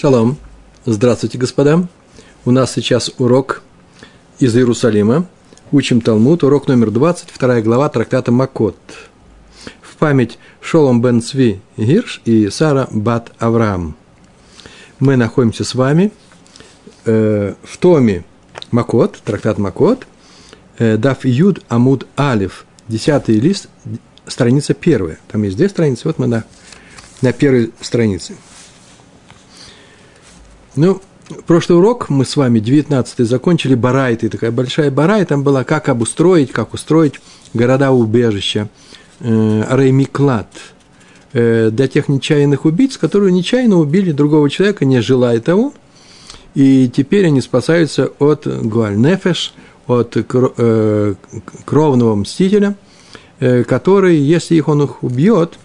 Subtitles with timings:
[0.00, 0.36] Шалом.
[0.86, 1.88] Здравствуйте, господа.
[2.44, 3.62] У нас сейчас урок
[4.38, 5.26] из Иерусалима.
[5.72, 6.44] Учим Талмуд.
[6.44, 8.76] Урок номер 20, вторая глава трактата Макот.
[9.82, 13.96] В память Шолом бен Цви Гирш и Сара бат Авраам.
[15.00, 16.12] Мы находимся с вами
[17.04, 18.24] э, в томе
[18.70, 20.06] Макот, трактат Макот,
[20.78, 23.68] э, Дав Юд Амуд Алиф, десятый лист,
[24.28, 25.18] страница первая.
[25.26, 26.44] Там есть две страницы, вот мы на,
[27.20, 28.36] на первой странице–
[30.78, 31.00] ну,
[31.46, 34.28] прошлый урок мы с вами, 19-й, закончили барайты.
[34.28, 37.14] Такая большая барай, там была, как обустроить, как устроить
[37.52, 38.68] города-убежища,
[39.20, 40.48] э, Реймиклад,
[41.32, 45.74] э, для тех нечаянных убийц, которые нечаянно убили другого человека, не желая того,
[46.54, 49.54] и теперь они спасаются от Гуальнефеш,
[49.88, 51.14] от э,
[51.64, 52.76] кровного мстителя,
[53.40, 55.58] э, который, если их он их убьет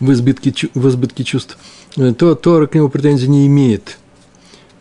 [0.00, 1.58] в избытке, в избытке чувств–
[1.94, 3.98] то Тора к нему претензий не имеет,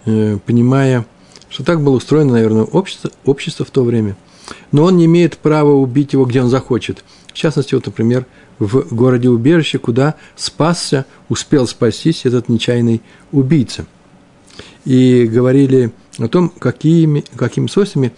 [0.05, 1.05] э, понимая,
[1.49, 4.16] что так было устроено, наверное, общество, общество в то время.
[4.72, 7.03] Но он не имеет права убить его, где он захочет.
[7.27, 8.25] В частности, вот, например,
[8.59, 13.86] в городе убежище, куда спасся, успел спастись этот нечаянный убийца.
[14.86, 18.14] И говорили о том, какими, какими свойствами,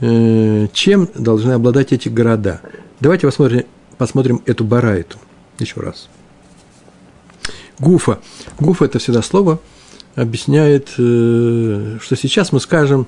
[0.00, 2.60] э, чем должны обладать эти города.
[3.00, 3.64] Давайте посмотрим,
[3.98, 5.18] посмотрим эту барайту
[5.58, 6.08] еще раз.
[7.78, 8.20] Гуфа.
[8.60, 9.58] Гуфа– это всегда слово,
[10.14, 13.06] объясняет, э, что сейчас мы скажем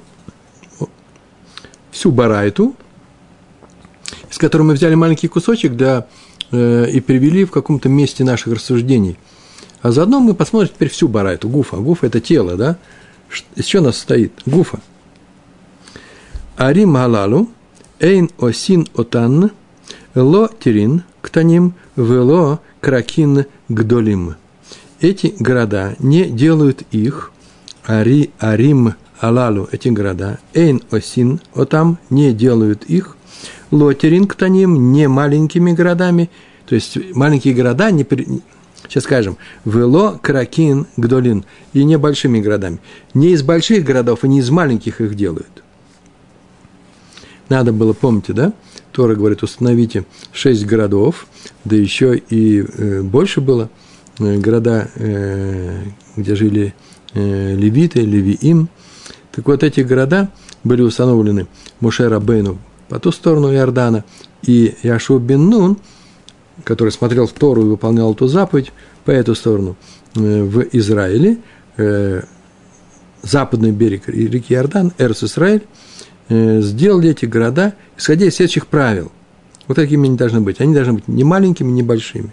[1.91, 2.75] всю барайту,
[4.31, 6.06] из которой мы взяли маленький кусочек для,
[6.50, 9.19] э, и привели в каком-то месте наших рассуждений.
[9.83, 11.48] А заодно мы посмотрим теперь всю барайту.
[11.48, 11.77] Гуфа.
[11.77, 12.77] Гуфа– это тело, да?
[13.55, 14.33] Из чего нас состоит?
[14.47, 14.80] Гуфа.
[16.56, 17.48] Арим халалу,
[18.01, 19.53] эйн осин отан,
[20.14, 24.34] ло тирин ктаним, вело кракин гдолим–
[25.00, 27.33] эти города не делают их,
[27.84, 33.17] Ари, Арим, Алалу, эти города, Эйн, Осин, Отам, не делают их,
[33.70, 34.29] Лотерин,
[34.92, 36.30] не маленькими городами,
[36.67, 38.07] то есть маленькие города, не,
[38.89, 42.78] сейчас скажем, Вело, Кракин, Гдолин, и небольшими городами.
[43.14, 45.63] Не из больших городов и не из маленьких их делают.
[47.48, 48.52] Надо было, помните, да?
[48.92, 51.27] Тора говорит, установите шесть городов,
[51.64, 53.70] да еще и э, больше было–
[54.18, 55.82] города, э,
[56.16, 56.74] где жили
[57.14, 58.68] э, левиты, левиим.
[59.32, 60.30] Так вот, эти города
[60.64, 61.46] были установлены
[61.80, 64.04] Мушера Бейну по ту сторону Иордана,
[64.42, 65.78] и Яшу бен Нун,
[66.64, 68.72] который смотрел в Тору и выполнял эту заповедь,
[69.04, 69.77] по эту сторону,
[70.14, 71.38] в Израиле,
[73.22, 75.62] западный берег реки Иордан, Эрс Израиль,
[76.28, 79.12] сделали эти города, исходя из следующих правил.
[79.68, 80.60] Вот такими они должны быть.
[80.60, 82.33] Они должны быть не маленькими, не большими.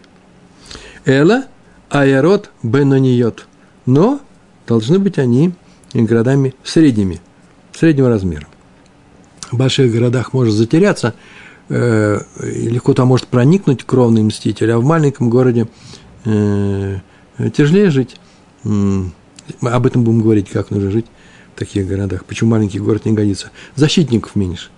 [1.05, 1.45] Эла
[1.93, 3.47] аэрот бенониот.
[3.85, 4.19] Но
[4.67, 5.53] должны быть они
[5.93, 7.21] городами средними,
[7.71, 8.47] среднего размера.
[9.51, 11.13] В больших городах может затеряться,
[11.69, 15.67] э, легко там может проникнуть кровный мститель, а в маленьком городе
[16.25, 16.97] э,
[17.55, 18.17] тяжелее жить.
[18.63, 21.05] Об этом будем говорить, как нужно жить
[21.55, 22.25] в таких городах.
[22.25, 23.51] Почему маленький город не годится?
[23.75, 24.69] Защитников меньше.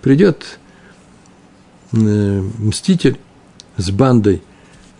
[0.00, 0.58] Придет
[1.92, 3.18] э, мститель
[3.76, 4.42] с бандой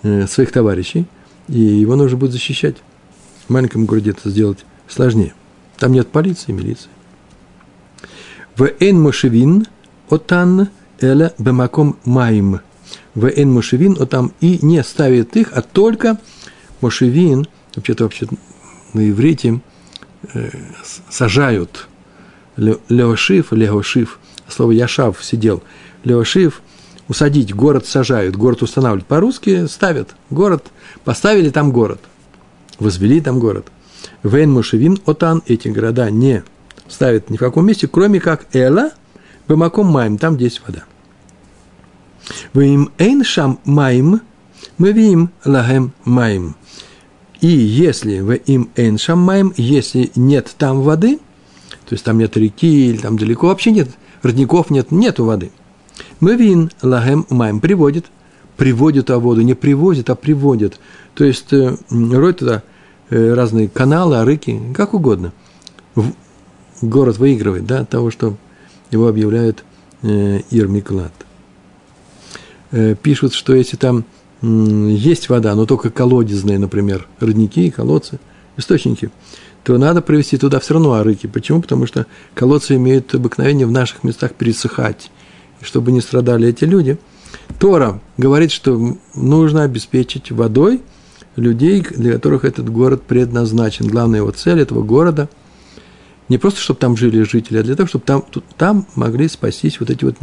[0.02, 1.06] э, своих товарищей–
[1.48, 2.76] и его нужно будет защищать.
[3.46, 5.34] В маленьком городе это сделать сложнее.
[5.78, 6.90] Там нет полиции, милиции.
[8.56, 9.66] В эн мошевин
[10.08, 10.68] отан
[11.00, 12.60] эля бемаком маим.
[13.14, 16.18] В эн мошевин отам и не ставит их, а только
[16.80, 18.26] мошевин, вообще-то вообще
[18.92, 19.60] на иврите
[20.34, 20.50] э,
[21.10, 21.88] сажают.
[22.56, 25.62] Леошив, леошив, слово яшав сидел.
[26.04, 26.62] Леошив–
[27.08, 29.06] усадить, город сажают, город устанавливают.
[29.06, 30.66] По-русски ставят город,
[31.04, 32.00] поставили там город,
[32.78, 33.66] возвели там город.
[34.22, 36.44] Вейн Мушевин Отан эти города не
[36.88, 38.90] ставят ни в каком месте, кроме как Эла,
[39.48, 40.84] Бамаком Маем, там где есть вода.
[42.52, 44.20] Вы им Эйн Шам Маим,
[44.78, 46.56] мы видим Лагем Маим.
[47.40, 51.18] И если в им Эйн Маим, если нет там воды,
[51.86, 53.90] то есть там нет реки или там далеко вообще нет
[54.22, 55.50] родников, нет, нету воды–
[56.20, 58.06] Мевин лагем маем приводит,
[58.56, 60.78] приводит а воду, не привозит, а приводит.
[61.14, 62.62] То есть э, роют туда
[63.10, 65.32] э, разные каналы, арыки, как угодно.
[65.94, 66.12] В,
[66.80, 68.36] город выигрывает, да, того, что
[68.90, 69.64] его объявляют
[70.02, 71.12] э, Ирмиклад.
[73.02, 74.06] Пишут, что если там
[74.40, 78.18] есть вода, но только колодезные, например, родники, колодцы,
[78.56, 79.10] источники,
[79.62, 81.26] то надо привести туда все равно арыки.
[81.26, 81.60] Почему?
[81.60, 85.10] Потому что колодцы имеют обыкновение в наших местах пересыхать
[85.62, 86.98] чтобы не страдали эти люди.
[87.58, 90.82] Тора говорит, что нужно обеспечить водой
[91.36, 93.86] людей, для которых этот город предназначен.
[93.86, 95.28] Главная его цель этого города–
[96.28, 98.24] не просто, чтобы там жили жители, а для того, чтобы там,
[98.56, 100.16] там могли спастись вот эти вот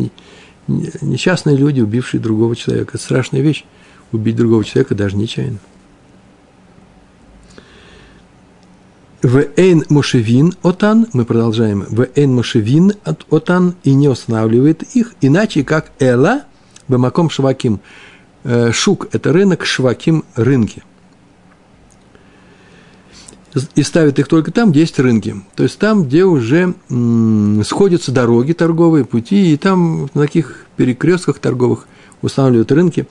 [0.68, 2.94] несчастные люди, убившие другого человека.
[2.96, 3.64] Это страшная вещь–
[4.12, 5.60] убить другого человека даже нечаянно.
[9.22, 15.64] В эйн мошевин отан, мы продолжаем, в эйн мошевин отан и не устанавливает их, иначе
[15.64, 16.44] как эла,
[16.88, 17.82] бемаком шваким.
[18.46, 20.84] Э, шук– это рынок, шваким– рынки
[23.76, 25.36] и ставят их только там, где есть рынки.
[25.56, 26.76] То есть там, где уже
[27.66, 31.88] сходятся дороги торговые, пути, и там на таких перекрестках торговых
[32.22, 33.08] устанавливают рынки.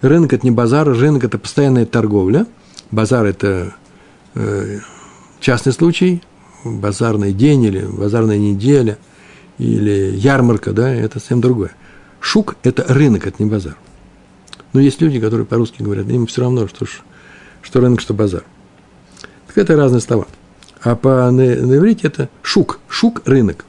[0.00, 2.46] Рынок– это не базар, рынок– это постоянная торговля.
[2.90, 3.74] Базар– это
[4.34, 4.80] э,
[5.42, 6.22] частный случай,
[6.64, 8.96] базарный день или базарная неделя,
[9.58, 11.72] или ярмарка, да, это совсем другое.
[12.20, 13.76] Шук– это рынок, это не базар.
[14.72, 16.86] Но есть люди, которые по-русски говорят, им все равно, что,
[17.60, 18.44] что рынок, что базар.
[19.48, 20.26] Так это разные слова.
[20.80, 22.78] А по, на, на иврите это шук.
[22.88, 23.66] Шук– рынок.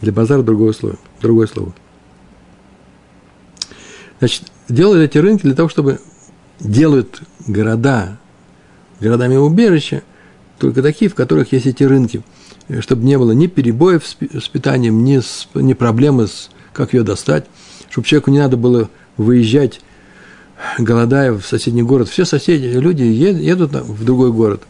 [0.00, 0.96] Для базара другое слово.
[1.20, 1.72] Другое слово.
[4.18, 6.00] Значит, делают эти рынки для того, чтобы
[6.60, 8.18] делают города,
[9.00, 10.02] городами убежища,
[10.58, 12.22] только такие, в которых есть эти рынки,
[12.80, 17.46] чтобы не было ни перебоев с питанием, ни, с, ни проблемы с как ее достать,
[17.90, 19.80] чтобы человеку не надо было выезжать
[20.78, 24.62] голодая в соседний город, все соседи, люди едут в другой город,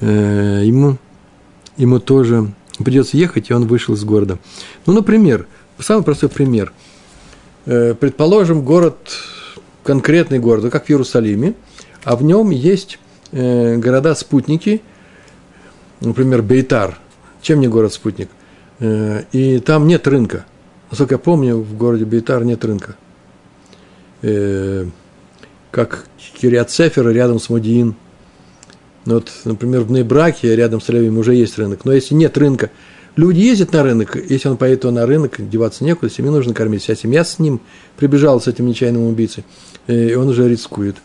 [0.00, 0.98] э, ему,
[1.76, 4.38] ему тоже придется ехать, и он вышел из города.
[4.86, 5.46] Ну, например,
[5.78, 6.72] самый простой пример.
[7.66, 8.96] Э, предположим, город,
[9.82, 11.54] конкретный город, как в Иерусалиме,
[12.04, 12.98] а в нем есть
[13.32, 14.82] э, города-спутники,
[16.00, 16.98] например, Бейтар.
[17.40, 18.28] Чем не город-спутник?
[18.80, 20.44] И там нет рынка.
[20.90, 22.96] Насколько я помню, в городе Бейтар нет рынка–
[24.22, 24.86] э,
[25.70, 26.06] как
[26.40, 27.94] Кириат Сефер рядом с Модиин.
[29.04, 31.84] Ну, вот, например, в Нейбраке рядом с Левием уже есть рынок.
[31.84, 32.70] Но если нет рынка,
[33.16, 36.82] люди ездят на рынок, если он поедет то на рынок, деваться некуда, семью нужно кормить.
[36.82, 37.60] Вся семья с ним
[37.96, 39.44] прибежала, с этим нечаянным убийцей,
[39.86, 40.96] э, и он уже рискует.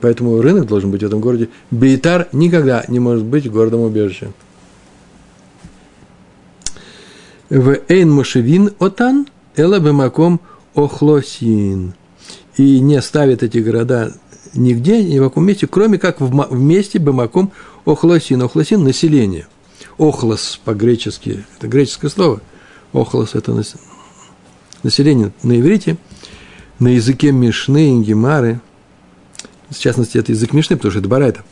[0.00, 1.48] Поэтому рынок должен быть в этом городе.
[1.70, 4.32] Бейтар никогда не может быть городом убежища.
[7.48, 9.26] В Эйн Мошевин Отан
[9.56, 10.40] Эла Бемаком
[10.74, 11.94] Охлосин
[12.56, 14.12] и не ставит эти города
[14.54, 17.52] нигде, ни в каком месте, кроме как в, месте Бамаком
[17.84, 18.42] Охлосин.
[18.42, 19.46] Охлосин– население.
[19.96, 22.40] Охлос по-гречески– это греческое слово.
[22.92, 23.60] Охлос– это
[24.82, 25.96] население на иврите,
[26.78, 28.60] на языке Мишны, Гемары.
[29.70, 31.44] В частности, это язык Мишны, потому что это Барайта.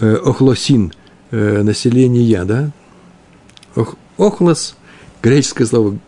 [0.00, 0.92] Э, охлосин
[1.30, 2.70] э,– население, да?
[4.16, 4.76] Охлос–
[5.22, 5.98] греческое слово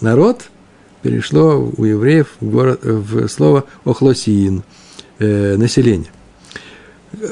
[0.00, 0.50] народ–
[1.02, 4.62] перешло у евреев в, город, в слово охлосиин
[5.18, 6.10] э, население.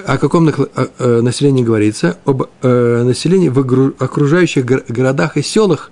[0.06, 2.18] О каком э, населении говорится?
[2.24, 3.58] Об э, населении в
[3.98, 5.90] окружающих городах и селах,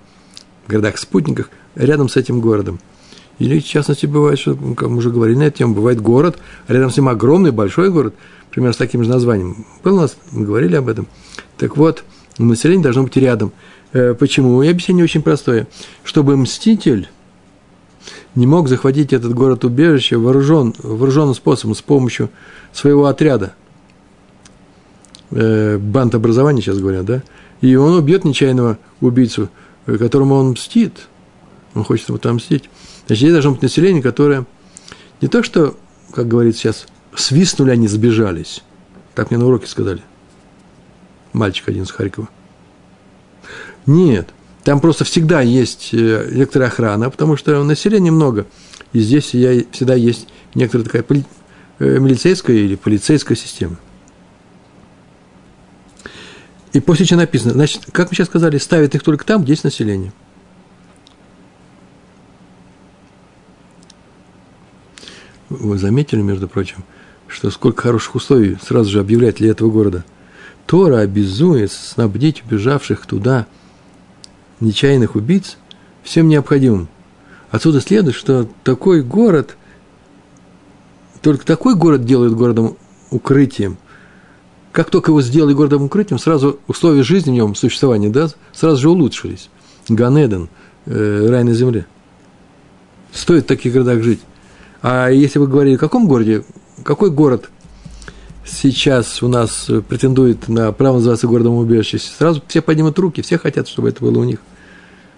[0.67, 2.81] городах-спутниках, рядом с этим городом.
[3.39, 6.73] Или, в частности, бывает, что, как мы уже говорили на эту тему, бывает город, а
[6.73, 8.15] рядом с ним огромный, большой город,
[8.51, 9.67] примерно с таким же названием.
[9.85, 11.07] Был у нас, мы говорили об этом.
[11.59, 12.05] Так вот,
[12.39, 13.53] население должно быть рядом.
[13.93, 14.63] Э, почему?
[14.63, 15.67] И объяснение очень простое.
[16.03, 17.09] Чтобы мститель
[18.35, 22.31] не мог захватить этот город-убежище вооружен, вооруженным способом, с помощью
[22.73, 23.55] своего отряда.
[25.31, 27.23] Э, банд образования сейчас говорят, да?
[27.61, 29.51] И он убьет нечаянного убийцу,
[29.87, 31.09] э, которому он мстит.
[31.75, 32.71] Он хочет ему там мстить.
[33.07, 34.47] Значит, здесь должно быть население, которое
[35.21, 35.77] не то, что,
[36.13, 38.63] как говорится сейчас, свистнули, они сбежались.
[39.15, 40.03] Так мне на уроке сказали.
[41.33, 42.29] Мальчик один из Харькова.
[43.87, 44.31] Нет.
[44.65, 48.47] Там просто всегда есть э, некоторая охрана, потому что населения много.
[48.93, 51.05] И здесь всегда есть некоторая такая
[51.79, 53.77] э, милицейская или полицейская система.
[56.73, 59.65] И после чего написано, значит, как мы сейчас сказали, ставят их только там, где есть
[59.65, 60.13] население.
[65.49, 66.85] Вы заметили, между прочим,
[67.29, 70.05] что сколько хороших условий сразу же объявляет для этого города.
[70.67, 73.47] Тора обязует снабдить убежавших туда–
[74.61, 75.57] нечаянных убийц
[76.03, 76.89] всем необходимым.
[77.51, 79.57] Отсюда следует, что такой город,
[81.23, 82.77] только такой город делает городом
[83.11, 83.79] укрытием.
[84.73, 88.91] Как только его сделали городом укрытием, сразу условия жизни в нем, существования, да, сразу же
[88.91, 89.49] улучшились.
[89.89, 90.49] Ганеден,
[90.87, 91.87] э, рай на земле.
[93.13, 94.21] Стоит в таких городах жить.
[94.83, 96.45] А если вы говорили, в каком городе,
[96.83, 97.51] какой город
[98.45, 103.69] сейчас у нас претендует на право называться городом убежища, сразу все поднимут руки, все хотят,
[103.69, 104.39] чтобы это было у них.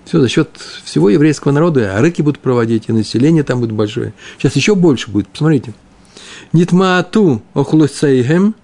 [0.04, 0.48] Все, за счет
[0.84, 4.14] всего еврейского народа, а рыки будут проводить, и население там будет большое.
[4.38, 5.74] Сейчас еще больше будет, посмотрите.
[6.54, 8.54] Нитмаату охлусейхем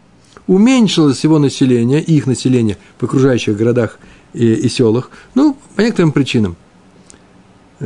[0.46, 3.98] уменьшилось его население, их население в окружающих городах
[4.32, 6.56] и, и селах, ну, по некоторым причинам.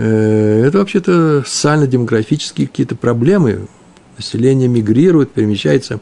[0.01, 3.67] Э, это вообще-то социально-демографические какие-то проблемы.
[4.17, 5.99] Население мигрирует, перемещается.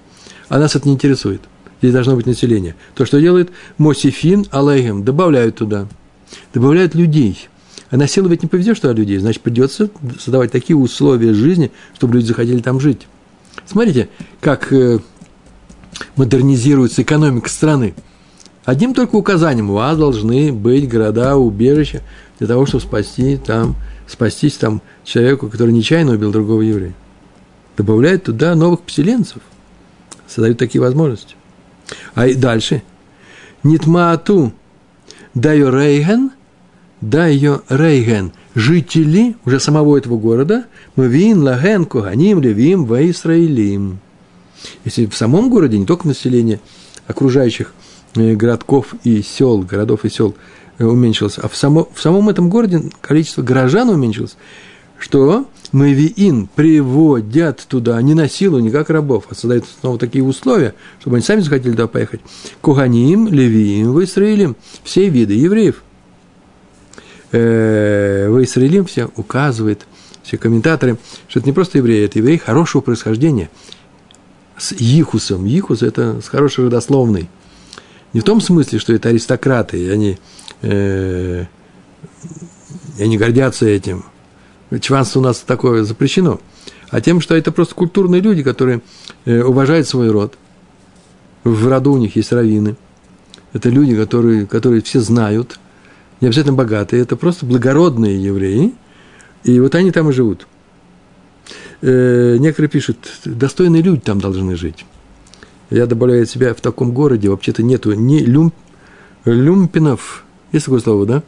[0.51, 1.41] А нас это не интересует.
[1.81, 2.75] Здесь должно быть население.
[2.95, 5.89] То, что делает Мосифин Алейхем, добавляют туда.
[6.53, 7.49] Добавляют людей.
[7.91, 9.89] А на силу ведь не повезешь туда людей, значит, придется
[10.19, 13.07] создавать такие условия жизни, чтобы люди заходили там жить.
[13.65, 14.11] Смотрите,
[14.41, 14.99] как э,
[16.17, 17.95] модернизируется экономика страны.
[18.67, 22.03] Одним только указанием у вас должны быть города, убежища
[22.41, 23.77] для того, чтобы спасти там,
[24.09, 26.93] спастись там человеку, который нечаянно убил другого еврея.
[27.77, 29.41] Добавляют туда новых поселенцев,
[30.27, 31.37] создают такие возможности.
[32.17, 32.83] А и дальше.
[33.63, 34.53] Нитмаату
[35.33, 36.33] даю рейген,
[37.01, 38.33] даю рейген.
[38.57, 40.65] Жители уже самого этого города,
[40.97, 44.01] мы вин лаген куганим левим ваисраилим.
[44.85, 46.59] Если в самом городе, не только население
[47.07, 47.73] окружающих
[48.17, 50.35] городков и сел, городов и сел
[50.79, 54.37] э, уменьшилось, а в, само, в самом этом городе количество горожан уменьшилось,
[54.99, 60.75] что Мавиин приводят туда не на силу, не как рабов, а создают снова такие условия,
[61.01, 62.21] чтобы они сами захотели туда поехать.
[62.61, 65.83] Куганим, Левиим, в Израилем, все виды евреев.
[67.33, 69.87] Э, в Израилем все указывает,
[70.23, 70.97] все комментаторы,
[71.29, 73.51] что это не просто евреи, это евреи хорошего происхождения–
[74.57, 75.47] с Ихусом.
[75.47, 77.29] Ихус– это с хорошей родословной.
[78.13, 80.19] Не в том смысле, что это аристократы, и они,
[80.63, 81.45] э,
[82.99, 84.05] и они гордятся этим.
[84.81, 86.41] Чванство у нас такое запрещено.
[86.91, 88.81] А тем, что это просто культурные люди, которые
[89.25, 90.39] э, уважают свой род.
[91.45, 92.77] В роду у них есть раввины.
[93.53, 95.59] Это люди, которые, которые все знают,
[96.21, 98.75] не обязательно богатые, это просто благородные евреи.
[99.45, 100.47] И вот они там и живут–
[101.83, 104.85] э, некоторые пишут, достойные люди там должны жить.
[105.71, 108.53] Я добавляю от себя в таком городе, вообще-то нету ни люм,
[109.25, 111.23] люмпинов, есть такое слово, да?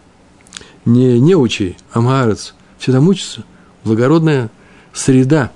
[0.85, 3.45] Не неучи, амгарец, все там учатся.
[3.85, 4.51] Благородная
[4.93, 5.51] среда.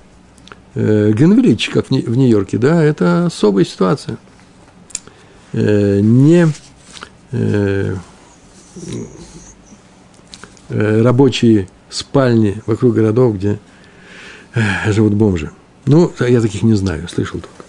[0.74, 4.18] Э, Генвиллич, как в Нью-Йорке, да, это особая ситуация.
[5.52, 6.48] Э, не
[7.32, 7.96] э
[10.68, 13.58] рабочие спальни вокруг городов, где
[14.86, 15.50] живут бомжи.
[15.84, 17.61] Ну, я таких не знаю, слышал только.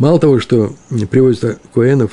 [0.00, 0.72] Мало того, что
[1.10, 2.12] приводится коэнов,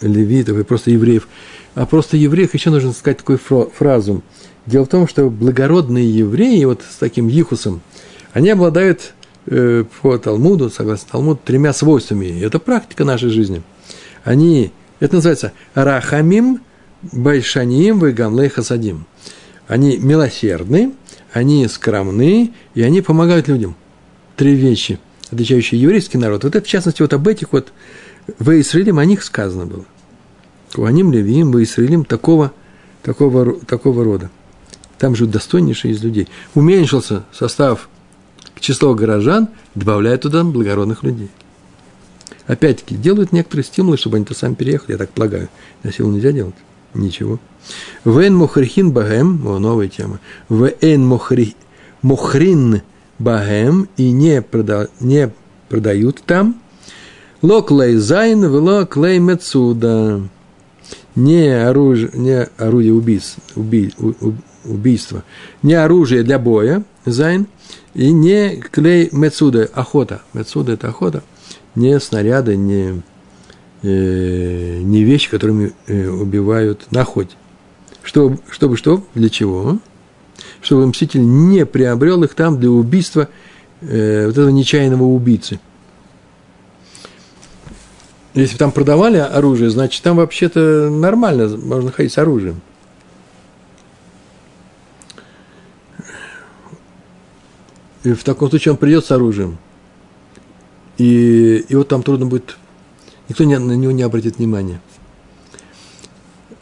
[0.00, 1.28] левитов и просто евреев,
[1.76, 4.22] а просто евреев еще нужно сказать такую фразу.
[4.66, 7.80] Дело в том, что благородные евреи, вот с таким Ихусом,
[8.32, 9.14] они обладают
[9.46, 12.42] э, по Талмуду, согласно Талмуду, тремя свойствами.
[12.42, 13.62] Это практика нашей жизни.
[14.24, 16.60] Они, это называется рахамим,
[17.02, 19.06] большаним, вегамлей хасадим.
[19.68, 20.92] Они милосердны,
[21.32, 23.76] они скромны, и они помогают людям.
[24.34, 24.98] Три вещи,
[25.30, 26.44] отличающие еврейский народ.
[26.44, 27.72] Вот это, в частности, вот об этих вот
[28.38, 29.84] в Израилем о них сказано было.
[30.74, 32.52] Куаним, Левиим, в Израилем такого,
[33.02, 34.30] такого, такого рода.
[34.98, 36.28] Там живут достойнейшие из людей.
[36.54, 37.88] Уменьшился состав
[38.60, 41.30] число горожан, добавляют туда благородных людей.
[42.46, 45.48] Опять-таки, делают некоторые стимулы, чтобы они то сами переехали, я так полагаю.
[45.82, 46.54] На силу нельзя делать.
[46.94, 47.38] Ничего.
[48.04, 50.20] ואין מוכרין בהן, о, новая тема.
[50.48, 51.54] ואין מוכרי,
[52.00, 52.82] מוכרין
[53.18, 55.30] בהן и не, прода, не
[55.68, 56.60] продают там.
[57.42, 60.22] לא כלי זיין, לא כלי מצודה.
[61.14, 63.92] Не оружие, не орудие убийств, уби,
[64.64, 65.24] убийства,
[65.62, 67.48] не оружие для боя, זיין,
[67.94, 70.22] и не כלי מצודה, охота.
[70.32, 71.24] מצודה– это охота.
[71.74, 73.02] Не снаряды, не
[73.82, 77.34] э, не вещи, которыми э, убивают на охоте.
[78.02, 79.04] Чтобы, чтобы что?
[79.14, 79.78] Для чего?
[80.60, 83.28] Чтобы мститель не приобрел их там для убийства
[83.80, 85.60] э, вот этого нечаянного убийцы.
[88.34, 92.60] Если там продавали оружие, значит, там вообще-то нормально, можно ходить с оружием.
[98.04, 99.58] И в таком случае он придет с оружием.
[100.98, 102.56] И, и вот там трудно будет
[103.28, 104.80] никто не, на него не обратит внимания.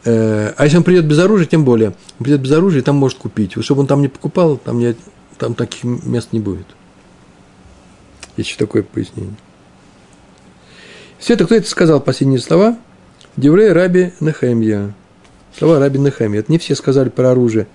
[0.06, 1.88] Э, а если он придет без оружия, тем более.
[1.88, 3.52] Он придет без оружия, там может купить.
[3.62, 4.94] Чтобы он там не покупал, там, не,
[5.36, 6.66] там таких мест не будет.
[8.36, 9.34] Еще такое пояснение.
[11.18, 12.78] Все это, кто это сказал, последние слова?
[13.36, 14.94] Деврей Раби Нехемья.
[15.58, 16.40] Слова Раби Нехемья.
[16.40, 17.66] Это не все сказали про оружие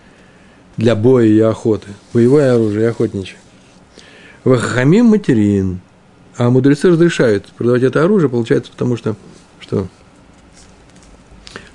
[0.77, 1.89] для боя и охоты.
[2.13, 3.37] Боевое оружие и охотничье.
[4.45, 5.81] Вахамим материн.
[6.37, 9.17] А мудрецы разрешают продавать это оружие, получается, потому что,
[9.59, 9.87] что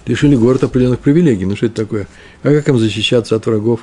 [0.06, 1.44] лишили город определенных привилегий.
[1.44, 2.08] Ну, что это такое?
[2.42, 3.80] А как им защищаться от врагов?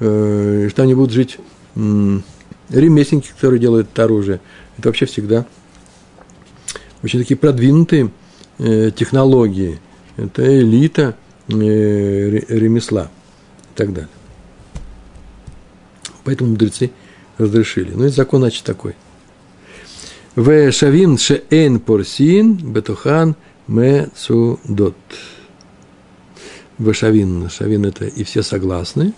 [0.00, 1.38] Э, что они будут жить
[1.74, 4.40] ремесленники, которые делают это оружие.
[4.78, 5.46] Это вообще всегда
[7.02, 8.10] очень такие продвинутые
[8.58, 9.78] э, технологии.
[10.16, 11.16] Это элита
[11.48, 13.10] э, ремесла
[13.72, 14.08] и так далее.
[16.24, 16.90] Поэтому мудрецы
[17.36, 17.92] разрешили.
[17.94, 18.94] Ну и закон, значит, такой.
[20.34, 23.36] В шавин шеэн порсин бетухан
[23.68, 24.96] мецудот.
[26.78, 27.48] В шавин.
[27.84, 29.12] Это и все согласны.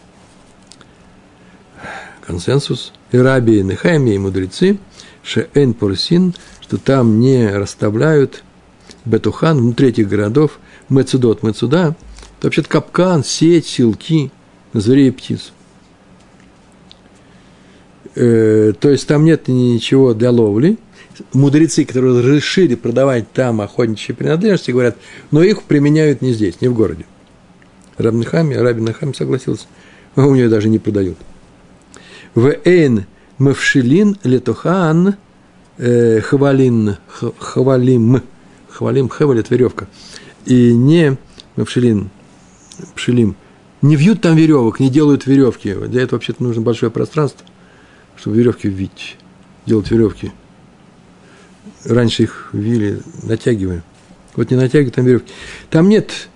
[2.27, 2.93] Консенсус.
[3.13, 4.79] И раби, нехайми, и мудрецы.
[5.23, 8.45] Шеэн порсин, что там не расставляют
[9.05, 10.59] бетухан внутри этих городов.
[10.89, 11.97] Мецудот, мецуда.
[12.39, 14.31] Это вообще-то капкан, сеть, силки
[14.73, 15.53] зверей и птиц.
[18.15, 20.79] Э, то есть там нет ничего для ловли.
[21.33, 24.97] Мудрецы, которые решили продавать там охотничьи принадлежности, говорят,
[25.31, 27.07] но их применяют не здесь, не в городе.
[27.99, 29.67] Рабин Нахами согласился,
[30.17, 31.19] у нее даже не продают.
[32.35, 33.07] В эйн
[33.39, 35.17] мавшилин летохан
[35.79, 36.97] э, хвалин,
[37.39, 38.21] хвалим,
[38.69, 39.89] хвалим, это веревка.
[40.45, 41.17] И не
[41.57, 42.11] мавшилин,
[42.95, 43.37] пшилим,
[43.83, 45.75] не вьют там веревок, не делают веревки.
[45.75, 47.47] Для этого вообще-то нужно большое пространство–
[48.17, 49.17] чтобы веревки вить,
[49.67, 50.33] делать веревки.
[51.85, 53.85] Раньше их вили, натягивая.
[54.35, 55.33] Вот не натягивают там веревки.
[55.71, 56.29] Там нет,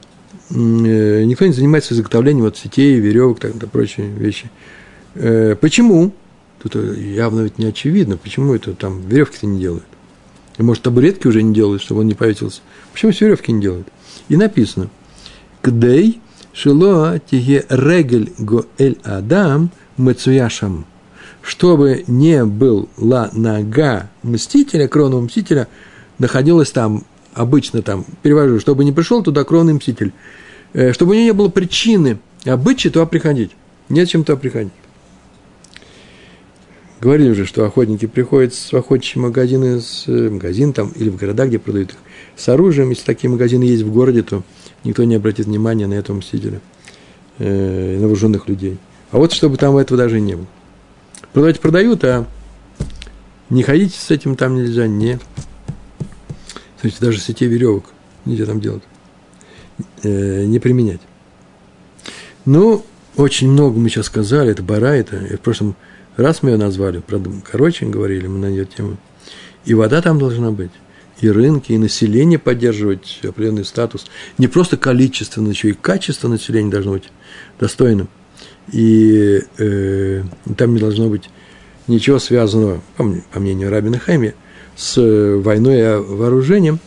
[0.50, 4.50] никто не занимается изготовлением вот сетей, веревок, так, и прочие вещи.
[5.14, 6.12] Э, почему?
[6.62, 9.85] Тут явно ведь не очевидно, почему это там веревки-то не делают.
[10.59, 12.61] И, может, табуретки уже не делают, чтобы он не повесился.
[12.92, 13.88] Почему все веревки не делают?
[14.28, 14.90] И написано,
[15.62, 16.21] «Кдей
[16.52, 20.87] шело тиге регель го эль адам мецуяшам»
[21.42, 25.69] чтобы не была нога мстителя, кровного мстителя,
[26.19, 30.12] находилась там, обычно там, перевожу, чтобы не пришел туда кровный мститель,
[30.72, 33.52] э, чтобы у нее не было причины обычай туда приходить.
[33.88, 34.72] Нет чем туда приходить.
[37.00, 41.46] Говорили уже, что охотники приходят в охотничьи магазины, с, э, магазин там, или в города,
[41.46, 41.96] где продают их,
[42.37, 42.90] с оружием.
[42.90, 44.42] Если такие магазины есть в городе, то
[44.84, 46.60] никто не обратит внимания на этого мстителя,
[47.38, 48.76] э, на вооруженных людей.
[49.12, 50.47] А вот чтобы там этого даже не было.
[51.32, 52.26] Продавать продают, а
[53.49, 55.19] не ходить с этим там нельзя, не.
[56.80, 57.84] Смотрите, даже сетей веревок
[58.25, 58.82] нельзя там делать,
[60.02, 61.00] э, не применять.
[62.47, 62.84] Ну,
[63.16, 65.76] очень много мы сейчас сказали, это бара, это, в прошлом
[66.16, 68.97] раз мы ее назвали, правда, короче говорили мы на ее тему.
[69.66, 70.71] И вода там должна быть,
[71.21, 74.06] и рынки, и население поддерживать определенный статус.
[74.38, 77.10] Не просто количество, но еще и качество населения должно быть
[77.58, 78.08] достойным
[78.73, 80.23] и э,
[80.56, 81.28] там не должно быть
[81.88, 84.34] ничего связанного, по, по мнению Рабина Хайми,
[84.80, 86.78] с э, войной и вооружением,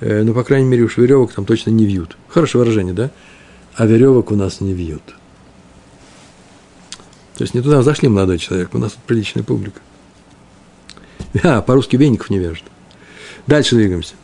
[0.00, 2.16] э, ну, по крайней мере, уж веревок там точно не вьют.
[2.28, 3.10] Хорошее выражение, да?
[3.74, 5.02] А веревок у нас не вьют.
[7.36, 9.80] То есть не туда зашли, молодой человек, у нас тут приличная публика.
[11.44, 12.64] А, по-русски веников не вяжут.
[13.46, 14.14] Дальше двигаемся.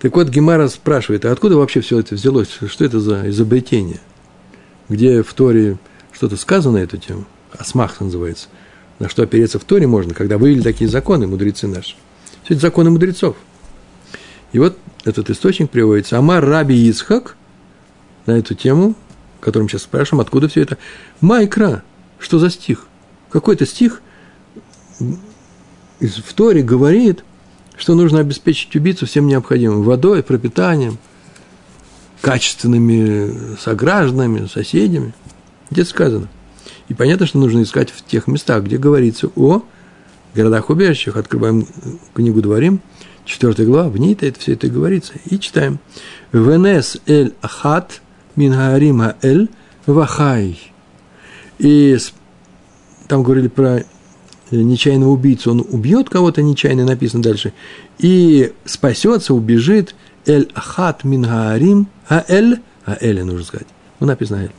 [0.00, 2.58] Так вот, Гемара спрашивает, а откуда вообще все это взялось?
[2.66, 4.00] Что это за изобретение?
[4.88, 5.78] Где в Торе
[6.12, 8.48] что-то сказано на эту тему, асмах называется,
[8.98, 11.96] на что опереться в Торе можно, когда вывели такие законы, мудрецы наши.
[12.44, 13.36] Все это законы мудрецов.
[14.52, 16.18] И вот этот источник приводится.
[16.18, 17.36] Амар Раби Ицхак
[18.26, 18.94] на эту тему,
[19.40, 20.78] которым сейчас спрашиваем, откуда все это.
[21.20, 21.82] Майкра,
[22.18, 22.86] что за стих?
[23.30, 24.00] Какой-то стих
[25.00, 27.24] в Торе говорит,
[27.76, 29.82] что нужно обеспечить убийцу всем необходимым.
[29.82, 30.98] Водой, пропитанием,
[32.20, 35.12] качественными согражданами, соседями–
[35.70, 36.28] где сказано.
[36.88, 39.62] И понятно, что нужно искать в тех местах, где говорится о
[40.34, 41.16] городах-убежищах.
[41.16, 41.66] Открываем
[42.14, 42.80] книгу Дворим,
[43.24, 45.14] 4 глава, в ней-то это все это говорится.
[45.26, 45.78] И читаем.
[46.32, 48.00] Венес эль ахат
[48.36, 49.48] мингарима эль
[49.86, 50.58] вахай.
[51.58, 51.96] И
[53.08, 53.84] там говорили про
[54.50, 57.52] нечаянного убийцу, он убьет кого-то нечаянно, написано дальше,
[57.98, 59.94] и спасется, убежит,
[60.26, 63.66] эль ахат мингарим, а эль, а эль нужно сказать,
[64.00, 64.52] ну написано эль,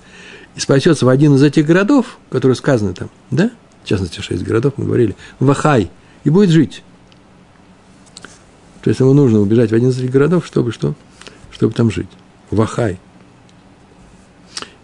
[0.56, 3.52] и спасется в один из этих городов, которые сказаны там, да,
[3.86, 5.92] в частности, шесть городов, мы говорили, в Ахай,
[6.24, 6.84] и будет жить.
[8.82, 10.96] То есть ему нужно убежать в один из этих городов, чтобы что?
[11.52, 12.10] Чтобы там жить.
[12.50, 13.00] В Ахай.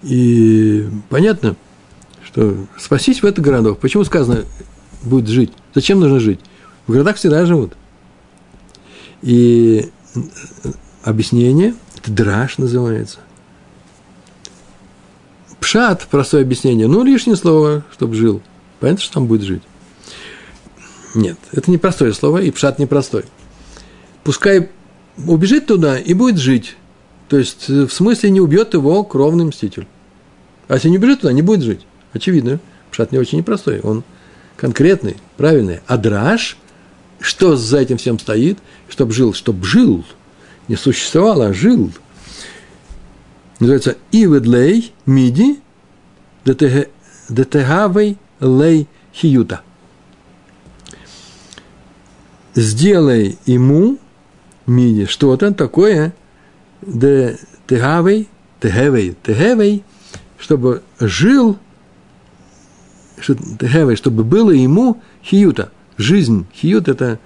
[0.04, 1.56] И понятно,
[2.24, 3.80] что спастись в этих городах.
[3.80, 4.46] Почему сказано
[5.02, 5.52] будет жить?
[5.74, 6.40] Зачем нужно жить?
[6.86, 7.74] В городах всегда живут.
[9.24, 9.90] И
[11.04, 13.20] объяснение, это драж называется–
[15.62, 18.42] Пшат, простое объяснение, ну, лишнее слово, чтобы жил.
[18.82, 19.62] Понятно, что там будет жить?
[21.14, 23.26] Нет, это не простое слово, и пшат непростой.
[24.24, 24.70] Пускай
[25.28, 26.76] убежит туда и будет жить.
[27.30, 29.88] То есть, э, в смысле, не убьет его кровный мститель.
[30.68, 31.82] А если не убежит туда, не будет жить.
[32.14, 32.60] Очевидно,
[32.92, 33.82] пшат не очень непростой.
[33.82, 34.04] Он
[34.58, 35.82] конкретный, правильный.
[35.86, 36.58] А драж,
[37.20, 38.58] что за этим всем стоит,
[38.90, 40.04] чтобы жил, чтобы жил,
[40.68, 41.92] не существовал, а жил.
[43.60, 45.60] Называется Иведлей Миди
[46.46, 49.62] Детегавей Лей Хиюта.
[52.54, 53.98] Сделай ему,
[54.66, 56.14] Миди, что-то такое,
[56.82, 58.28] Детегавей,
[58.60, 59.84] Тегевей, Тегевей,
[60.38, 61.58] чтобы жил
[63.22, 66.48] чтобы было ему хиюта, жизнь.
[66.56, 67.20] Хиют– это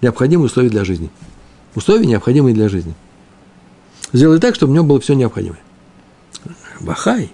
[0.00, 1.10] необходимые условия для жизни.
[1.74, 2.94] Условия, необходимые для жизни.
[4.12, 5.60] Сделай так, чтобы у него было все необходимое.
[6.80, 7.30] Бахай.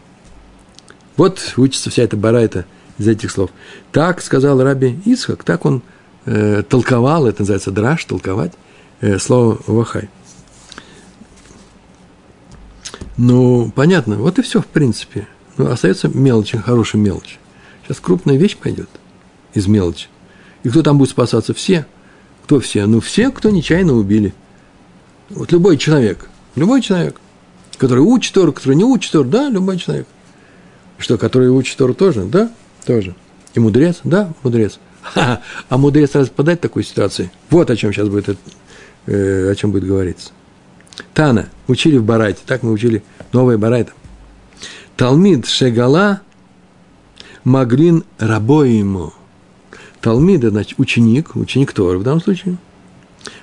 [1.16, 2.66] Вот учится вся эта барайта
[2.98, 3.50] из этих слов.
[3.92, 5.82] Так сказал Раби Исхак, так он
[6.26, 8.52] э, толковал, это называется драж, толковать
[9.00, 10.08] э, слово вахай.
[13.16, 15.26] Ну, понятно, вот и все, в принципе.
[15.56, 17.38] Ну, остается мелочь, хорошая мелочь.
[17.84, 18.88] Сейчас крупная вещь пойдет
[19.54, 20.08] из мелочи.
[20.62, 21.52] И кто там будет спасаться?
[21.52, 21.86] Все.
[22.44, 22.86] Кто все?
[22.86, 24.34] Ну, все, кто нечаянно убили.
[25.30, 27.20] Вот любой человек, любой человек,
[27.76, 30.06] который учит Тору, который не учит Тору, да, любой человек.
[30.96, 32.24] Что, который учит Тору тоже?
[32.24, 32.50] Да,
[32.88, 33.14] тоже.
[33.52, 34.00] И мудрец?
[34.02, 34.80] Да, мудрец.
[35.14, 37.30] А мудрец распадает в такой ситуации.
[37.50, 38.38] Вот о чем сейчас будет,
[39.06, 40.30] э, о чем будет говориться.
[41.12, 43.92] Тана, учили в Барайте, так мы учили новое Барайта.
[44.96, 46.22] Талмид Шегала
[47.44, 49.12] Маглин рабоему.
[50.00, 52.56] Талмид, значит, ученик, ученик Торы в данном случае.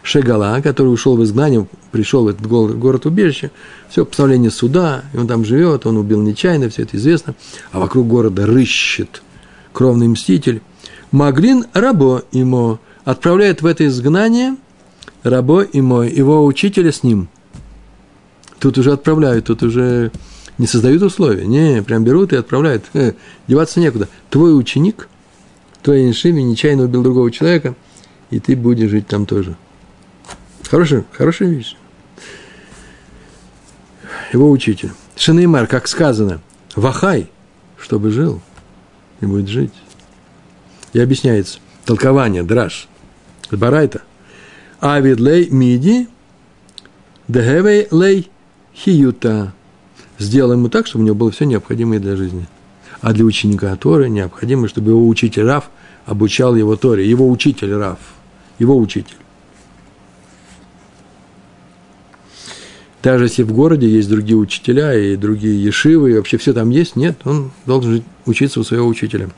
[0.02, 3.52] Шегала, который ушел в изгнание, пришел в этот город-убежище,
[3.90, 7.36] все, поставление суда, и он там живет, он убил нечаянно, все это известно,
[7.72, 9.22] а вокруг города рыщет
[9.76, 10.62] кровный мститель.
[11.12, 14.56] Маглин рабо ему отправляет в это изгнание
[15.22, 17.28] рабо ему, его учителя с ним.
[18.58, 20.12] Тут уже отправляют, тут уже
[20.58, 21.46] не создают условия.
[21.46, 22.86] Не, прям берут и отправляют.
[22.94, 23.14] Э,
[23.48, 24.08] деваться некуда.
[24.30, 25.10] Твой ученик,
[25.84, 27.76] твой Нишиви нечаянно убил другого человека,
[28.30, 29.56] и ты будешь жить там тоже.
[30.70, 31.76] Хорошая, хорошая вещь.
[34.32, 34.92] Его учитель.
[35.18, 36.40] Шанеймар, как сказано,
[36.76, 37.30] Вахай,
[37.78, 38.42] чтобы жил
[39.22, 39.74] и будет жить.
[40.94, 42.88] И объясняется, толкование, драж,
[43.52, 44.02] барайта.
[44.80, 46.08] Авид лей миди,
[47.28, 48.30] дегевей лей
[48.76, 49.54] хиюта
[50.20, 52.48] сделаем ему так, чтобы у него было все необходимое для жизни.
[53.02, 55.70] А для ученика Торы необходимо, чтобы его учитель Раф
[56.06, 57.08] обучал его Торе.
[57.08, 58.00] Его учитель Раф.
[58.58, 59.18] Его учитель.
[63.06, 66.98] Даже если в городе есть другие учителя и другие ешивы, и вообще все там есть,
[66.98, 69.30] нет, он должен учиться у своего учителя.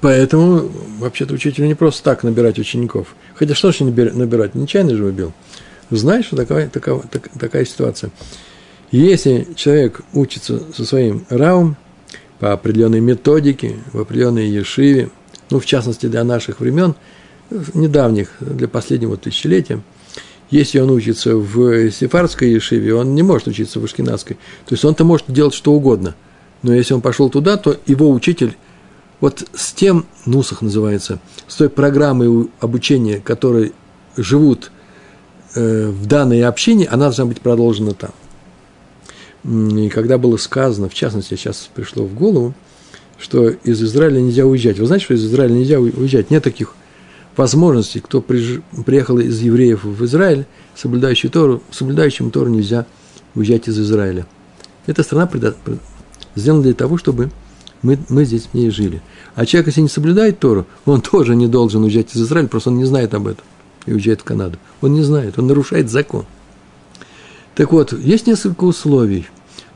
[0.00, 3.14] Поэтому, вообще-то, учителю не просто так набирать учеников.
[3.34, 4.54] Хотя что же набирать?
[4.54, 5.32] Нечаянно же выбил
[5.90, 7.00] знаешь, что такая, такая,
[7.38, 8.10] такая ситуация.
[8.90, 11.76] Если человек учится со своим равом
[12.38, 15.10] по определенной методике, в определенной ешиве,
[15.50, 16.94] ну, в частности, для наших времен,
[17.74, 19.80] недавних, для последнего тысячелетия,
[20.50, 24.36] если он учится в сефардской ешиве, он не может учиться в ашкенадской.
[24.66, 26.14] То есть он-то может делать что угодно.
[26.62, 28.56] Но если он пошел туда, то его учитель
[29.20, 33.72] вот с тем, нусах называется, с той программой обучения, которой
[34.16, 34.72] живут
[35.54, 38.12] Э, в данной общине, она должна быть продолжена там.
[39.76, 42.54] И когда было сказано, в частности, сейчас пришло в голову,
[43.18, 44.78] что из Израиля нельзя уезжать.
[44.78, 46.30] Вы знаете, что из Израиля нельзя уезжать?
[46.30, 46.74] Нет таких
[47.40, 48.00] возможностей.
[48.00, 50.44] Кто приехал из евреев в Израиль,
[50.76, 52.86] соблюдающий Тору, соблюдающим Тору нельзя
[53.34, 54.26] уезжать из Израиля.
[54.86, 55.28] Эта страна
[56.36, 57.30] сделана для того, чтобы
[57.80, 59.00] мы, мы здесь в ней жили.
[59.34, 62.76] А человек, если не соблюдает Тору, он тоже не должен уезжать из Израиля, просто он
[62.76, 63.44] не знает об этом
[63.86, 64.58] и уезжает в Канаду.
[64.82, 66.26] Он не знает, он нарушает закон.
[67.54, 69.26] Так вот, есть несколько условий.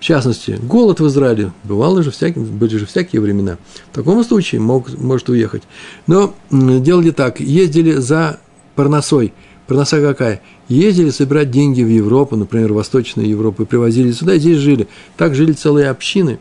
[0.04, 1.50] В частности, голод в Израиле.
[1.62, 3.56] Бывало же всякие, были же всякие времена.
[3.90, 5.62] В таком случае мог, может уехать.
[6.06, 8.38] Но делали так, ездили за
[8.74, 9.32] парносой.
[9.66, 10.42] Парноса какая?
[10.68, 14.88] Ездили собирать деньги в Европу, например, в Восточную Европу, привозили сюда, и здесь жили.
[15.16, 16.38] Так жили целые общины.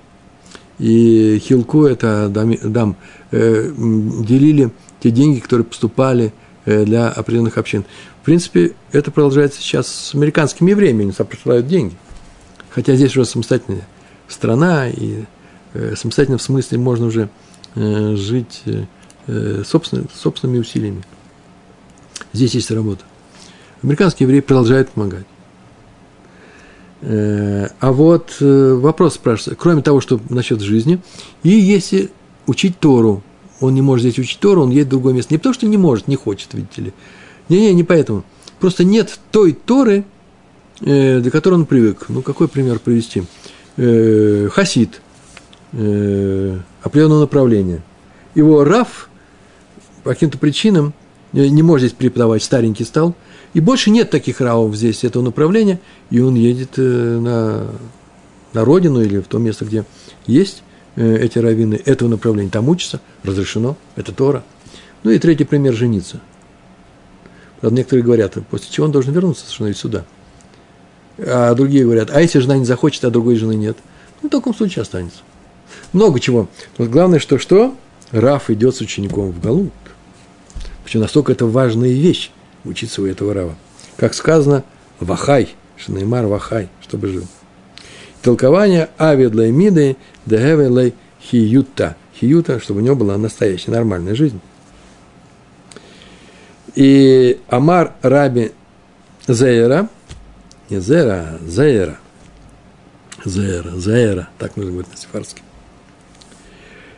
[0.78, 2.98] И Хилку, это дам, дам
[3.32, 6.34] э, делили те деньги, которые поступали
[6.66, 7.84] Э, для определенных общин.
[8.22, 11.94] В принципе, это продолжается сейчас с американскими евреями, они присылают деньги.
[12.74, 13.88] Хотя здесь уже самостоятельная
[14.28, 15.26] страна, и
[15.74, 17.30] э, самостоятельно в смысле можно уже
[17.76, 18.64] э, жить
[19.66, 21.02] собственными, собственными усилиями.
[22.34, 23.06] Здесь есть работа.
[23.82, 25.26] Американские евреи продолжают помогать.
[27.02, 31.00] А вот вопрос спрашивается, кроме того, что насчет жизни,
[31.42, 32.12] и если
[32.48, 33.24] учить Тору,
[33.62, 35.34] он не может здесь учить Тору, он едет в другое место.
[35.34, 36.94] Не потому, что не может, не хочет, видите ли.
[37.48, 38.26] Не-не, не поэтому.
[38.60, 40.04] Просто нет той Торы, э,
[40.80, 42.06] до которой он привык.
[42.10, 43.24] Ну, какой пример привести?
[43.78, 45.02] Э, хасид.
[45.74, 47.82] э, определенного направления.
[48.36, 49.10] Его Раф
[50.04, 50.94] по каким-то причинам
[51.32, 53.16] не может здесь преподавать, старенький стал,
[53.54, 56.82] и больше нет таких равов здесь этого направления, и он едет э,
[57.20, 57.68] на,
[58.54, 59.86] на родину или в то место, где
[60.28, 60.64] есть
[60.96, 64.44] э, эти раввины этого направления, там учатся, разрешено, это Тора.
[65.04, 66.20] Ну и третий пример– жениться.
[67.62, 70.06] Правда, некоторые говорят, после чего он должен вернуться совершенно сюда.
[71.18, 73.78] А другие говорят, а если жена не захочет, а другой жены нет?
[74.22, 75.20] Ну, в таком случае останется.
[75.92, 76.48] Много чего.
[76.78, 77.76] Но главное, что что?
[78.12, 79.72] Раф идет с учеником в Галут.
[80.84, 82.32] Почему настолько это важная вещь
[82.66, 83.56] учиться у этого Рава.
[83.98, 84.64] Как сказано,
[85.00, 87.26] Вахай, Шинеймар Вахай, чтобы жил.
[88.22, 91.96] Толкование Авидлай Миды Дегевелей Хиюта.
[92.20, 94.40] Хиюта, чтобы у него была настоящая нормальная жизнь.
[96.76, 98.52] И Амар Раби
[99.28, 99.90] Зейра,
[100.70, 101.98] не Зера, а Зейра,
[103.26, 105.42] Зейра, Зейра, так нужно говорить на сефарске.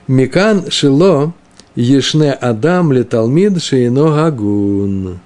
[0.08, 1.34] Микан Шило
[1.76, 5.20] Ешне Адам Леталмид Шейно Гагун.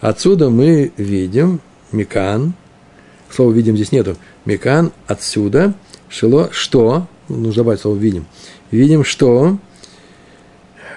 [0.00, 1.60] Отсюда мы видим
[1.92, 2.54] Микан,
[3.30, 5.74] слово видим здесь нету, Микан отсюда,
[6.08, 8.26] Шило, что, нужно добавить слово видим,
[8.70, 9.58] видим, что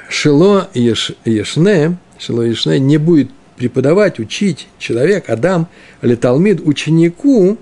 [0.10, 3.30] Шило еш, Ешне, Шило Ешне не будет
[3.62, 5.68] преподавать, учить человек, Адам,
[6.02, 7.58] или Талмид, ученику,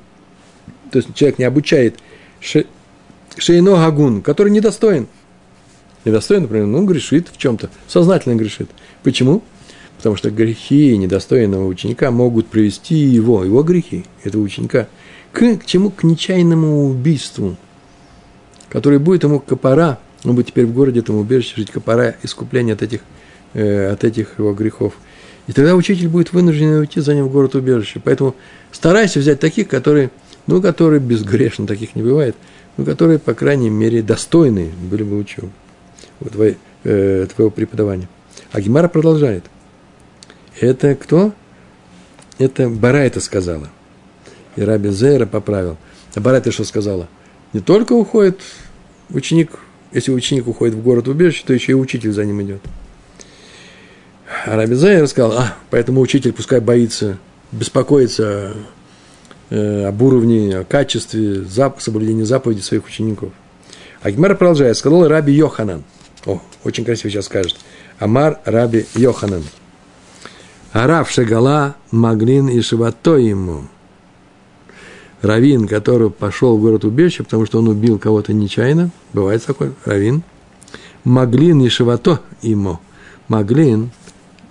[0.92, 2.00] то есть человек не обучает
[3.38, 5.08] Шейно Гагун, который недостоин–
[6.06, 8.70] недостоин, например, ну, грешит в чем-то, сознательно грешит.
[9.04, 9.44] Почему?
[9.98, 14.88] Потому что грехи недостойного ученика могут привести его, его грехи, этого ученика,
[15.32, 15.92] к, к чему?
[15.92, 17.58] К нечаянному убийству,
[18.70, 22.82] который будет ему копора, он будет теперь в городе этому убежище жить копора, искупления от
[22.82, 23.02] этих,
[23.54, 24.94] э, от этих его грехов.
[25.50, 28.00] И тогда учитель будет вынужден уйти за ним в город убежище.
[28.04, 28.36] Поэтому
[28.72, 30.12] старайся взять таких, которые,
[30.46, 32.36] ну, которые безгрешны, таких не бывает,
[32.78, 35.50] но которые, по крайней мере, достойны были бы учебы
[36.20, 38.08] твоего, э, твоего преподавания.
[38.52, 39.44] А Гемара продолжает.
[40.60, 41.34] Это кто?
[42.38, 43.70] Это Барайта сказала.
[44.56, 45.78] И Раби Зейра поправил.
[46.14, 47.08] А Барайта что сказала?
[47.54, 48.40] Не только уходит
[49.10, 49.54] ученик,
[49.94, 52.62] если ученик уходит в город убежище, то еще и учитель за ним идет.
[54.46, 57.18] Раби Зейра сказал, а, поэтому учитель пускай боится,
[57.52, 58.54] беспокоится
[59.50, 63.32] э, об уровне, о качестве зап, соблюдения заповедей своих учеников.
[64.02, 65.84] А Гемара продолжает, сказал Раби Йоханан–
[66.26, 67.58] о, очень красиво сейчас скажет.
[68.00, 69.44] Амар Раби Йоханан.
[70.72, 73.64] Арав Шагала Маглин и Шивато ему.
[75.22, 80.24] Равин, который пошел в город убежище, потому что он убил кого-то нечаянно, бывает такой, Равин.
[81.04, 82.80] Маглин и Шивато ему.
[83.28, 83.92] Маглин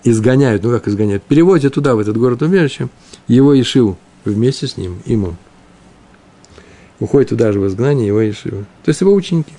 [0.04, 2.88] изгоняют, ну как изгоняют, переводят туда, в этот город убежище,
[3.26, 5.36] его Ишиву вместе с ним, ему.
[7.00, 8.64] Уходит туда же в изгнание его Ишива.
[8.84, 9.52] То есть его ученики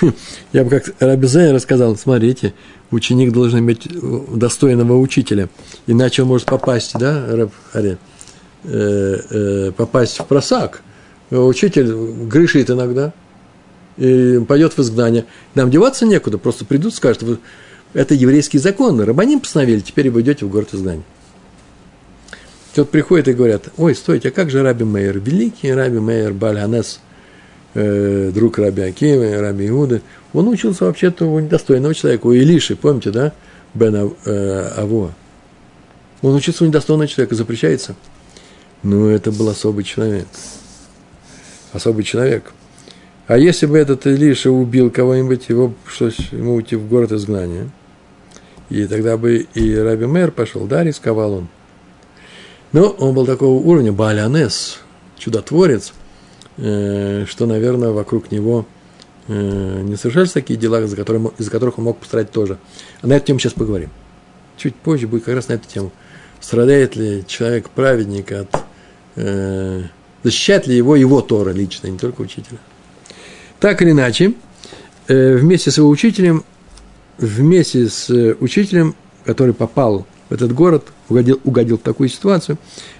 [0.52, 2.54] –Я бы как Рабизай рассказал, смотрите,
[2.90, 3.88] ученик должен иметь
[4.36, 5.48] достойного учителя,
[5.86, 7.98] иначе он может попасть, да, Раб Харе,
[8.64, 10.82] э, э, попасть в просак.
[11.30, 11.90] Учитель
[12.26, 13.14] грешит иногда,
[13.96, 15.24] и пойдет в изгнание.
[15.54, 17.40] Нам деваться некуда, просто придут, скажут,
[17.94, 21.04] это еврейский закон, рабаним постановили, теперь вы идете в город изгнания.
[22.74, 27.00] Вот приходят и говорят, ой, стойте, а как же Раби Мейер, великий Раби Мейер Бальганес–
[27.74, 30.02] э, друг Раби Акима, Раби Иуды,
[30.32, 33.32] он учился вообще-то у недостойного человека, у Илиши, помните, да,
[33.74, 35.12] Бен э, Аво.
[36.22, 37.94] Он учился у недостойного человека, запрещается.
[38.82, 40.26] Ну, это был особый человек.
[41.72, 42.52] Особый человек.
[43.26, 47.70] А если бы этот Илиша убил кого-нибудь, его пришлось ему уйти в город изгнания.
[48.72, 51.48] И тогда бы и Раби Мэр пошел, да, рисковал он.
[52.72, 54.80] Но он был такого уровня, Балянес,
[55.18, 55.92] чудотворец–
[56.58, 58.66] Э, что, наверное, вокруг него
[59.28, 59.32] э,
[59.82, 62.58] не совершались такие дела, за которыми, из-за которых он мог пострадать тоже.
[63.00, 63.90] А на эту тему сейчас поговорим.
[64.56, 65.92] Чуть позже будет как раз на эту тему.
[66.40, 68.56] Страдает ли человек праведник от...
[69.16, 69.82] Э,
[70.22, 72.58] защищает ли его его Тора лично, не только учителя.
[73.58, 74.34] Так или иначе,
[75.08, 76.44] э, вместе с его учителем,
[77.18, 78.08] вместе с
[78.40, 78.94] учителем,
[79.24, 82.58] который попал в этот город, угодил, угодил в такую ситуацию,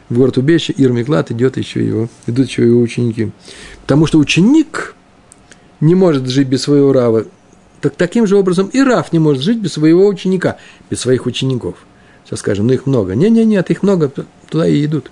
[0.08, 3.32] в город убежище, Ирмиклад идет еще его, идут еще его ученики.
[3.82, 4.94] Потому что ученик
[5.80, 7.24] не может жить без своего рава.
[7.80, 11.76] Так таким же образом и Рав не может жить без своего ученика, без своих учеников.
[12.24, 13.14] Сейчас скажем, ну их много.
[13.14, 14.12] Не, не, нет, их много,
[14.48, 15.10] туда и идут.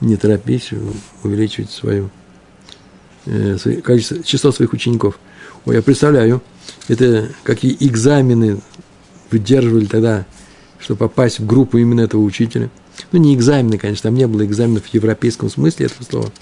[0.00, 0.70] Не торопись
[1.22, 2.10] увеличивать свое
[3.26, 5.18] э, количество, число своих учеников.
[5.64, 6.42] Ой, я представляю,
[6.88, 8.60] это какие экзамены
[9.30, 10.26] выдерживали тогда,
[10.78, 12.70] чтобы попасть в группу именно этого учителя–
[13.12, 16.32] Ну, не экзамены, конечно, там не было экзаменов в европейском смысле этого слова,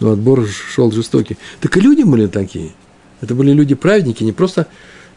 [0.00, 1.36] но отбор шел жестокий.
[1.60, 2.72] Так и люди были такие.
[3.20, 4.66] Это были люди-праведники, не просто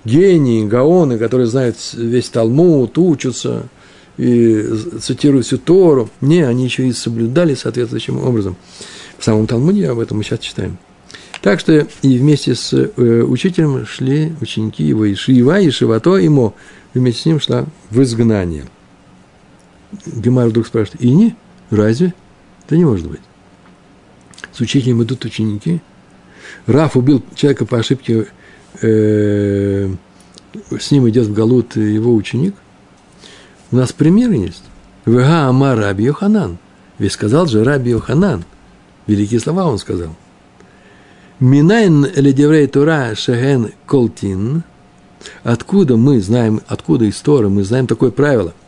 [0.06, 3.68] гении, гаоны, которые знают весь Талмуд, учатся
[4.18, 4.64] и
[5.02, 6.10] цитируют всю Тору.
[6.22, 8.56] Не, они еще и соблюдали соответствующим образом.
[9.18, 10.78] В самом Талмуде об этом мы сейчас читаем.
[11.42, 16.30] Так что и вместе с э, учителем шли ученики его и Шиева, и Шивато, и
[16.30, 16.54] Мо.
[16.94, 18.66] Вместе с ним шла в изгнание.
[20.06, 21.36] Гемар вдруг спрашивает, и не?
[21.70, 22.14] Разве?
[22.66, 23.22] Это не может быть.
[24.52, 25.82] С учителем идут ученики.
[26.66, 28.28] Раф убил человека по ошибке,
[28.82, 29.90] э,
[30.80, 32.56] с ним идет в Галут его ученик.
[33.72, 34.64] У нас пример есть.
[35.06, 36.58] Вега Амар Раби Йоханан.
[36.98, 38.44] Ведь сказал же Раби Йоханан.
[39.06, 40.16] Великие слова он сказал.
[41.40, 44.64] Минайн ледеврей Тура шеген колтин.
[45.44, 48.54] Откуда мы знаем, откуда из Торы мы знаем такое правило–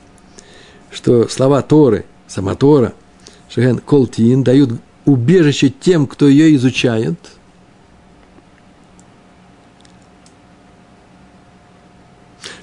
[0.91, 2.93] что слова Торы, сама Тора,
[3.47, 7.17] Шеген Колтин, дают убежище тем, кто ее изучает.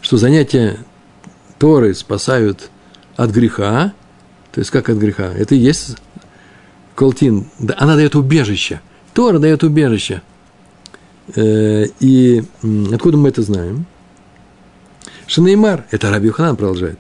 [0.01, 0.79] Что занятия
[1.59, 2.71] Торы спасают
[3.17, 3.93] от греха,
[4.53, 5.97] то есть как от греха, это и есть
[6.95, 8.81] Колтин, она дает убежище.
[9.17, 10.21] Тора дает убежище.
[11.35, 12.45] Э, и
[12.93, 13.87] откуда мы это знаем?
[15.27, 16.99] Шанеймар, это Раби Юханан продолжает.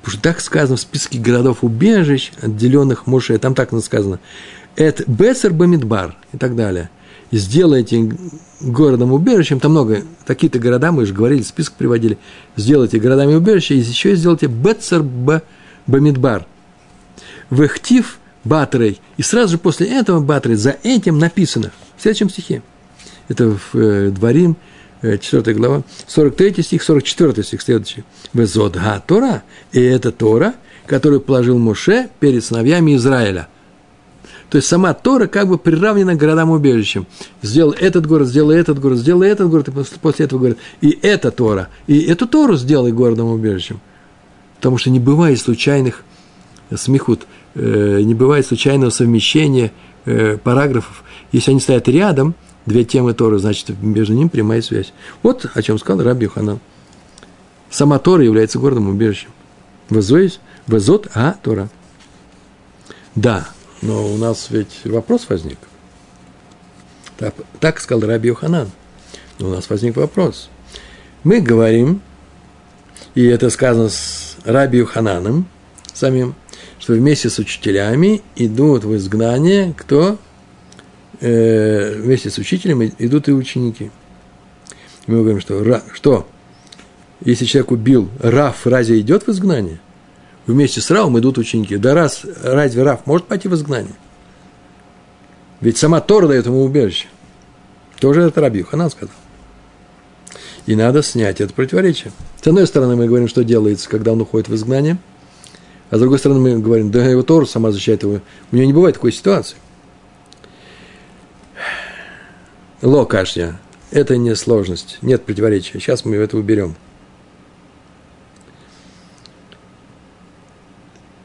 [0.00, 4.20] Потому что так сказано в списке городов убежищ, отделенных Моше, там так сказано.
[4.76, 6.88] Это Бесер Бамидбар и так далее.
[7.32, 8.16] И сделайте
[8.60, 12.16] городом убежищем, там много, такие-то города, мы же говорили, список приводили,
[12.54, 15.02] сделайте городами убежища, и еще сделайте Бецер
[15.88, 16.46] Бамидбар.
[17.50, 19.00] Вехтив Батрей.
[19.16, 22.62] И сразу же после этого Батрей, за этим написано, в следующем стихе.
[23.28, 24.56] Это в э, Дворим,
[25.02, 28.04] 4 э, глава, 43 стих, 44 стих следующий.
[28.32, 30.54] Везот га Тора, и это Тора,
[30.86, 33.48] которую положил Муше перед сыновьями Израиля.
[34.50, 37.06] То есть сама Тора как бы приравнена к городам-убежищам.
[37.42, 41.30] Сделал этот город, сделал этот город, сделал этот город, и после этого говорит, и это
[41.30, 43.80] Тора, и эту Тору сделай городом-убежищем.
[44.56, 46.04] Потому что не бывает случайных
[46.74, 49.72] смехут, не бывает случайного совмещения
[50.04, 51.04] э, параграфов.
[51.32, 52.34] Если они стоят рядом,
[52.66, 54.92] две темы Торы, значит, между ними прямая связь.
[55.22, 56.60] Вот о чем сказал Раби Ханан.
[57.70, 59.30] Сама Тора является городом убежищем.
[59.90, 61.68] Везот а Тора.
[63.14, 63.48] Да,
[63.82, 65.58] но у нас ведь вопрос возник.
[67.16, 68.70] Так, так сказал Раби Йоханан.
[69.38, 70.48] Но у нас возник вопрос.
[71.22, 72.00] Мы говорим,
[73.14, 75.46] и это сказано с Раби Йохананом
[75.92, 76.34] самим,
[76.78, 80.18] что вместе с учителями идут в изгнание кто?
[81.20, 83.90] э, вместе с учителем идут и ученики.
[85.06, 86.26] И мы говорим, что, что
[87.20, 89.80] если человек убил Раф, разве идет в изгнание?
[90.46, 91.76] Вместе с Равом идут ученики.
[91.76, 93.94] Да раз, разве Раф может пойти в изгнание?
[95.60, 97.06] Ведь сама Тора дает ему убежище.
[97.98, 99.14] Тоже это Раби Ханан сказал.
[100.66, 102.12] И надо снять это противоречие.
[102.42, 104.98] С одной стороны, мы говорим, что делается, когда он уходит в изгнание,
[105.90, 108.20] а с другой стороны, мы говорим, да его Тора сама защищает его.
[108.50, 109.56] У нее не бывает такой ситуации.
[112.82, 113.58] Ло кашья.
[113.90, 115.78] Это не сложность, нет противоречия.
[115.78, 116.74] Сейчас мы это уберем.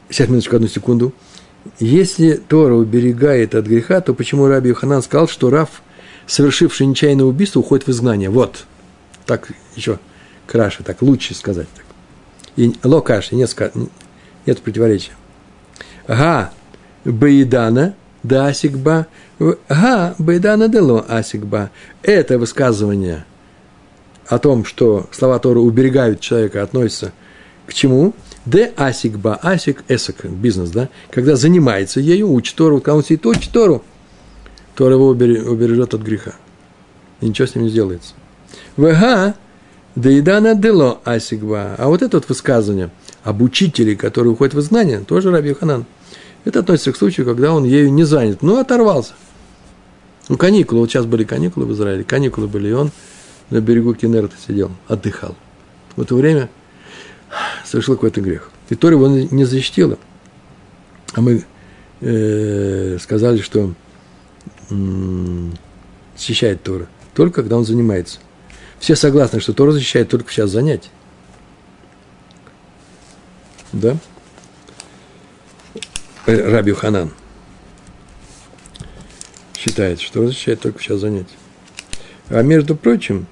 [0.10, 1.14] Сейчас, минуточку, одну секунду.
[1.80, 5.82] Если Тора уберегает от греха, то почему Раби Йоханан сказал, что Раф,
[6.28, 8.30] совершивший нечаянное убийство, уходит в изгнание?
[8.30, 8.66] Вот.
[9.26, 10.00] Так еще
[10.48, 11.68] краше, так лучше сказать.
[11.76, 11.86] Так.
[12.56, 13.56] И локаши, нет,
[14.50, 15.14] нет противоречия.
[16.08, 16.52] Ага,
[17.06, 19.08] Баидана, да асикба,
[19.40, 21.72] га бейдана дело асикба.
[22.04, 23.26] Это высказывание
[24.28, 27.14] о том, что слова Торы уберегают человека, относится
[27.68, 28.14] к чему?
[28.46, 30.90] Де асикба, асик эсок, бизнес, да?
[31.12, 33.84] Когда занимается ею, учит Тору, когда он сидит, учит Тору,
[34.76, 36.34] Тора его убережет от греха.
[37.22, 38.14] И ничего с ним не сделается.
[38.78, 39.36] Вега,
[39.96, 41.76] деидана дело асикба.
[41.78, 42.90] А вот это вот высказывание
[43.24, 45.86] об учителе, который уходит в изгнание, тоже Раби Ханан–
[46.46, 49.14] это относится к случаю, когда он ею не занят, но оторвался.
[50.30, 52.92] Ну, каникулы, вот сейчас были каникулы в Израиле, каникулы были, и он
[53.50, 55.36] на берегу Кенерта сидел, отдыхал.
[55.96, 56.50] В это время
[57.66, 58.52] совершил какой-то грех.
[58.70, 59.98] И Тора его не защитила.
[61.14, 61.44] А мы
[62.02, 63.74] э, сказали, что
[66.16, 68.20] защищает Тора только когда он занимается.
[68.80, 70.90] Все согласны, что Тора защищает только в час занятий.
[73.74, 73.98] Да?
[76.26, 77.12] Раби Ханан
[79.58, 81.36] считает, что разрешает только сейчас занятие.
[82.30, 83.28] А между прочим,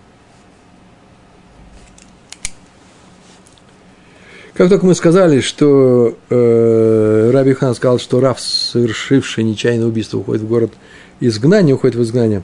[4.58, 10.42] Как только мы сказали, что э, Раби Хан сказал, что Раф, совершивший нечаянное убийство, уходит
[10.42, 10.74] в город
[11.20, 12.42] изгнания, уходит в изгнание,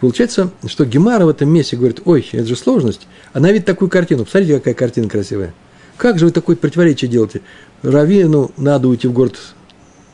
[0.00, 3.06] получается, что Гемара в этом месте говорит, ой, это же сложность.
[3.32, 4.24] Она видит такую картину.
[4.24, 5.54] Посмотрите, какая картина красивая.
[5.96, 7.42] Как же вы такое противоречие делаете?
[7.82, 9.38] Равину надо уйти в город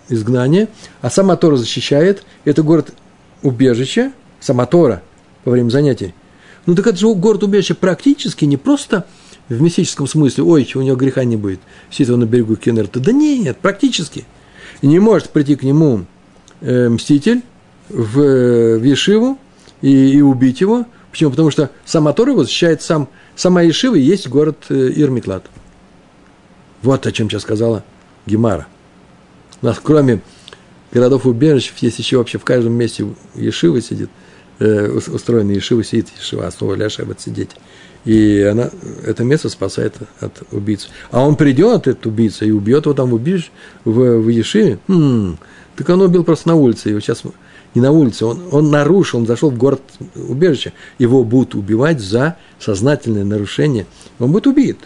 [0.08, 0.68] изгнания,
[1.00, 2.24] а сама Тора защищает.
[2.44, 2.92] Это город
[3.42, 5.02] убежище, сама Тора
[5.44, 6.14] во время занятий.
[6.66, 9.04] Ну так это же город убежище практически не просто–
[9.48, 11.60] в мистическом смысле, ой, у него греха не будет,
[11.90, 13.00] сидит он на берегу Кеннерта.
[13.00, 14.26] Да нет, практически.
[14.82, 16.04] И не может прийти к нему
[16.60, 17.42] э, мститель
[17.88, 19.38] в, в Ешиву
[19.80, 20.86] и, и убить его.
[21.10, 21.30] Почему?
[21.30, 25.46] Потому что сама Тора его защищает сам, сама Ешива и есть город э, Ирмиклад.
[26.82, 27.84] Вот о чем сейчас сказала
[28.26, 28.66] Гемара.
[29.62, 30.20] У нас кроме
[30.92, 34.10] городов убежищ есть еще вообще в каждом месте Ешива сидит,
[34.58, 37.50] э, устроенный Ешива сидит, Ешива, основа Ляша сидеть
[38.04, 38.70] и она,
[39.04, 40.88] это место спасает от убийцы.
[41.10, 43.50] А он придет, этот убийца, и убьет его там в, убиж,
[43.84, 45.38] в, в Ешиве, м-м,
[45.76, 47.22] так он убил просто на улице, его сейчас
[47.74, 49.82] не на улице, он, он нарушил, он зашел в город
[50.14, 53.86] убежище, его будут убивать за сознательное нарушение,
[54.18, 54.78] он будет убит.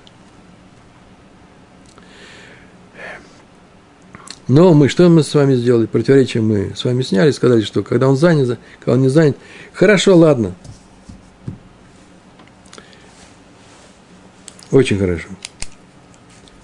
[4.53, 5.87] Но мы, что мы с вами сделали?
[5.87, 9.35] Противоречие мы с вами сняли, сказали, что когда он занят, когда он не занят,
[9.73, 10.55] хорошо, ладно,
[14.71, 15.29] Очень хорошо.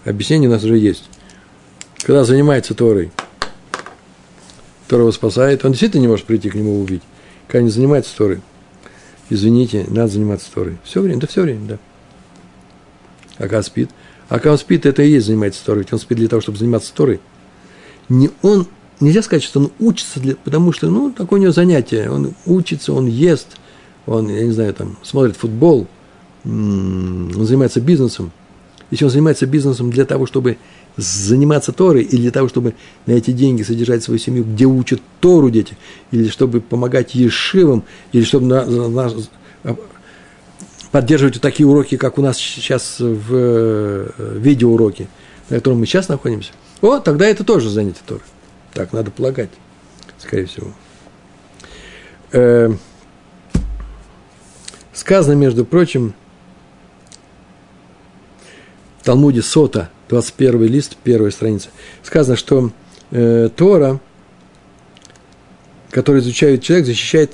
[0.04, 1.04] Объяснение у нас уже есть.
[2.02, 3.10] Когда занимается Торой,
[4.90, 7.02] его спасает, он действительно не может прийти к нему убить.
[7.46, 8.42] Когда не занимается Торой,
[9.30, 10.76] извините, надо заниматься Торой.
[10.84, 11.78] Все время, да все время, да.
[13.36, 13.90] А когда спит?
[14.28, 15.84] А когда он спит, это и есть занимается Торой.
[15.84, 17.20] Ведь он спит для того, чтобы заниматься Торой.
[18.08, 18.66] Не он,
[19.00, 22.10] нельзя сказать, что он учится, для, потому что, ну, такое у него занятие.
[22.10, 23.56] Он учится, он ест,
[24.06, 25.86] он, я не знаю, там, смотрит футбол–
[26.44, 28.32] он занимается бизнесом,
[28.90, 30.56] если он занимается бизнесом для того, чтобы
[30.96, 32.74] заниматься Торой, или для того, чтобы
[33.06, 35.76] на эти деньги содержать свою семью, где учат Тору дети,
[36.10, 39.12] или чтобы помогать ешивам, или чтобы на, на,
[40.90, 45.08] поддерживать такие уроки, как у нас сейчас в э, видеоуроке,
[45.50, 48.22] на котором мы сейчас находимся, о, тогда это тоже занятие Торы.
[48.72, 49.50] Так надо полагать,
[50.18, 50.72] скорее всего.
[52.32, 52.70] Э,
[54.92, 56.14] сказано, между прочим,
[59.02, 61.70] Талмуде Сота, 21 лист, первая страница,
[62.02, 62.70] сказано, что
[63.10, 64.00] э, Тора,
[65.90, 67.32] который изучает человек, защищает,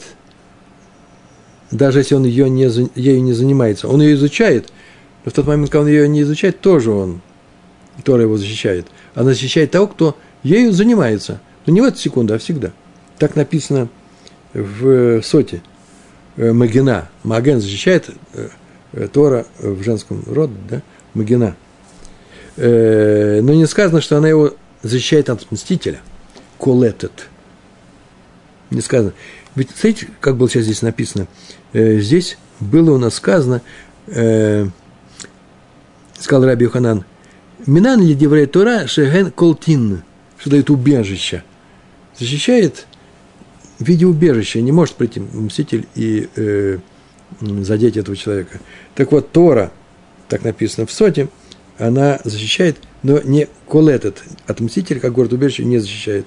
[1.71, 2.65] даже если он ее не,
[2.95, 3.89] ею не занимается.
[3.89, 4.73] Он ее изучает,
[5.25, 7.21] но в тот момент, когда он ее не изучает, тоже он,
[8.05, 8.87] Тора его защищает.
[9.15, 11.41] Она защищает того, кто ею занимается.
[11.67, 12.73] Но не в эту секунду, а всегда.
[13.19, 13.89] Так написано
[14.53, 15.63] в Соте.
[16.37, 17.09] Э, Магина.
[17.23, 18.49] Маген защищает э,
[18.93, 20.83] э, Тора в женском роде, да?
[21.15, 21.57] Магина.
[22.57, 26.01] Э, но не сказано, что она его защищает от мстителя.
[26.59, 27.29] Колетет.
[28.71, 29.13] Не сказано.
[29.55, 31.27] Ведь, смотрите, как было сейчас здесь написано.
[31.73, 33.63] Э, здесь было у нас сказано,
[34.07, 34.67] э,
[36.19, 37.05] сказал Раби Йоханан,
[37.67, 40.03] Минан ли деврей Тора шеген колтин,
[40.39, 41.43] что дает убежище.
[42.19, 42.87] Защищает
[43.79, 44.61] в виде убежища.
[44.61, 46.79] Не может прийти мститель и э,
[47.41, 48.61] задеть этого человека.
[48.95, 49.73] Так вот, Тора,
[50.29, 51.29] так написано в Соте,
[51.79, 54.23] она защищает, но не колетет.
[54.47, 56.27] Отмститель, как город убежище, не защищает.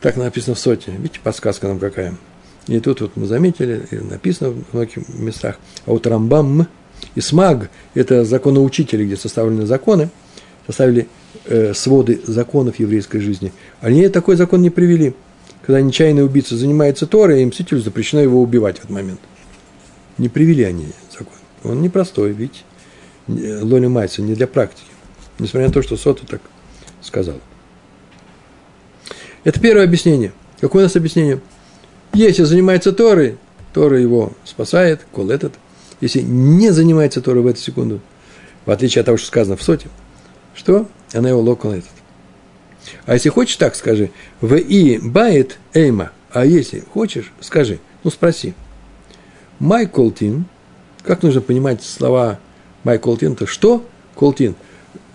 [0.00, 0.92] Так написано в соте.
[0.92, 2.14] Видите, подсказка нам какая.
[2.66, 5.58] И тут вот мы заметили, написано в многих местах.
[5.86, 6.66] А вот Рамбам
[7.14, 10.10] и Смаг– это законоучители, где составлены законы,
[10.66, 11.08] составили
[11.46, 13.52] э, своды законов еврейской жизни.
[13.80, 15.14] Они такой закон не привели.
[15.62, 19.20] Когда нечаянный убийца занимается Торой, им мстителю запрещено его убивать в этот момент.
[20.18, 21.34] Не привели они закон.
[21.62, 22.60] Он непростой, видите.
[23.26, 24.86] Лоли Майса, не для практики.
[25.38, 26.42] Несмотря на то, что Сота так
[27.00, 27.36] сказал.
[29.44, 30.32] Это первое объяснение.
[30.60, 31.40] Какое у нас объяснение?
[32.12, 33.38] Если занимается Торой,
[33.72, 35.54] Тора его спасает, кол этот.
[36.00, 38.00] Если не занимается Торой в эту секунду,
[38.66, 39.88] в отличие от того, что сказано в Соте,
[40.54, 40.88] что?
[41.12, 41.84] Она его этот.
[43.06, 46.12] А если хочешь так, скажи, в и бает эйма.
[46.32, 48.54] А если хочешь, скажи, ну спроси.
[49.58, 50.46] Май колтин,
[51.04, 52.38] как нужно понимать слова
[52.84, 53.84] Май колтин-то что?
[54.14, 54.54] Колтин.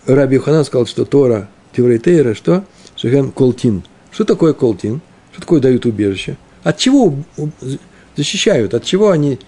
[0.08, 2.64] Раби Ханан сказал, что Тора, Теврейтейра, что?
[2.96, 3.84] Шеген колтин.
[4.12, 5.02] Что такое колтин?
[5.32, 6.38] Что такое дают убежище?
[6.64, 7.16] От чего
[8.16, 8.74] защищают?
[8.74, 9.40] От чего они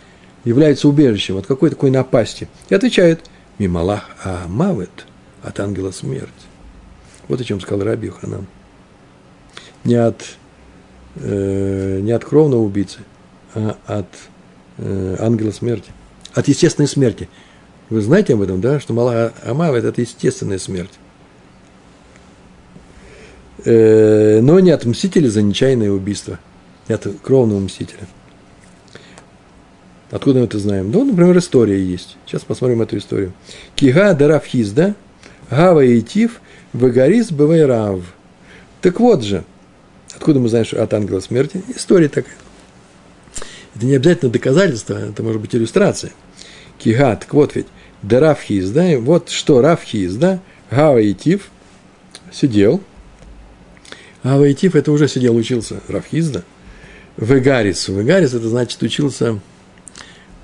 [0.43, 1.37] являются убежищем?
[1.37, 2.47] От какой такой напасти?
[2.69, 3.21] И отвечают,
[3.59, 5.05] мималах а мавет,
[5.43, 6.31] от ангела смерти.
[7.27, 8.45] Вот о чем сказал Раби Ханан.
[9.83, 10.23] Не от,
[11.15, 12.99] э, не от кровного убийцы,
[13.53, 14.07] а от
[14.77, 15.91] э, ангела смерти.
[16.33, 17.27] От естественной смерти
[17.89, 20.93] Вы знаете об этом, да, что Малах Амавет– это естественная смерть.
[23.65, 26.39] Э, но не от мстителя за нечаянное убийство,
[26.87, 28.07] не от кровного мстителя.
[30.11, 30.91] Откуда мы это знаем?
[30.91, 32.17] Ну, например, история есть.
[32.25, 33.33] Сейчас посмотрим эту историю.
[33.75, 34.93] Кига дарав хизда,
[35.49, 36.41] гава и тиф,
[36.73, 38.01] вагарис бывайрав.
[38.81, 39.43] Так вот же,
[40.15, 41.63] откуда мы знаем, что от ангела смерти?
[41.75, 42.35] История такая.
[43.75, 46.11] Это не обязательно доказательство, это может быть иллюстрация.
[46.77, 47.67] Кига, так вот ведь,
[48.03, 51.15] дарав хизда, вот что Рав хизда, гава и
[52.31, 52.81] сидел,
[54.23, 56.43] а Вайтиф это уже сидел, учился Рафхизда.
[57.17, 57.87] Вегарис.
[57.87, 59.39] Вегарис это значит учился...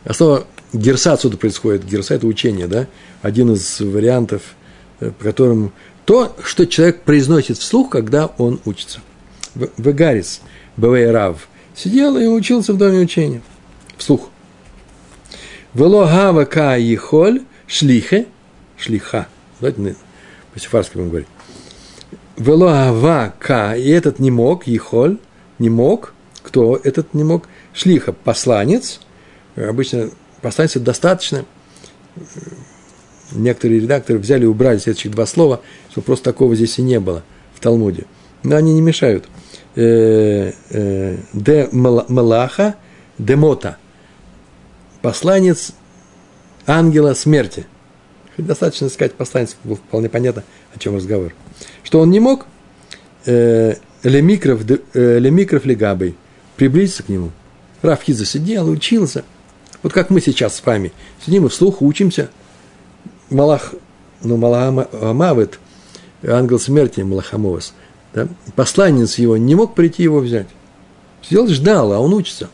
[0.07, 1.85] А слово герса отсюда происходит.
[1.85, 2.87] Герса это учение, да?
[3.21, 4.41] Один из вариантов,
[5.01, 5.73] э, по которым
[6.05, 9.01] то, что человек произносит вслух, когда он учится.
[9.77, 10.41] Вегарис,
[10.77, 13.41] Бавейрав, сидел и учился в доме учения.
[13.97, 14.29] Вслух.
[15.73, 18.27] Вело гава ка ехоль шлихе,
[18.77, 19.27] шлиха.
[19.59, 19.97] Давайте
[20.53, 21.27] по-сефарски будем говорить.
[22.37, 25.17] Велоава ка, и этот не мог, Ехоль,
[25.59, 27.49] не мог, кто этот не мог?
[27.73, 29.01] Шлиха, посланец,
[29.57, 30.09] обычно
[30.41, 31.45] это достаточно,
[33.31, 37.23] некоторые редакторы взяли и убрали следующих два слова, что просто такого здесь и не было
[37.53, 38.05] в Талмуде.
[38.43, 39.27] Но они не мешают.
[39.75, 42.75] Э, э, де Малаха,
[43.17, 43.77] Демота,
[45.01, 45.73] посланец
[46.65, 47.65] ангела смерти.
[48.37, 49.55] Достаточно сказать посланец,
[49.87, 50.43] вполне понятно,
[50.75, 51.33] о чем разговор
[51.83, 52.47] что он не мог
[53.25, 54.61] э, лемикров,
[54.93, 56.15] лемикров легабой
[56.55, 57.31] приблизиться к нему.
[57.81, 59.23] Рафхиза сидел, учился.
[59.83, 60.91] Вот как мы сейчас с вами
[61.25, 62.29] сидим и вслух учимся.
[63.29, 63.73] Малах,
[64.23, 65.59] ну, Малахамавит,
[66.25, 67.73] ангел смерти Малахамовас,
[68.13, 70.47] да, посланец его не мог прийти его взять.
[71.21, 72.49] Сидел, ждал, а он учится.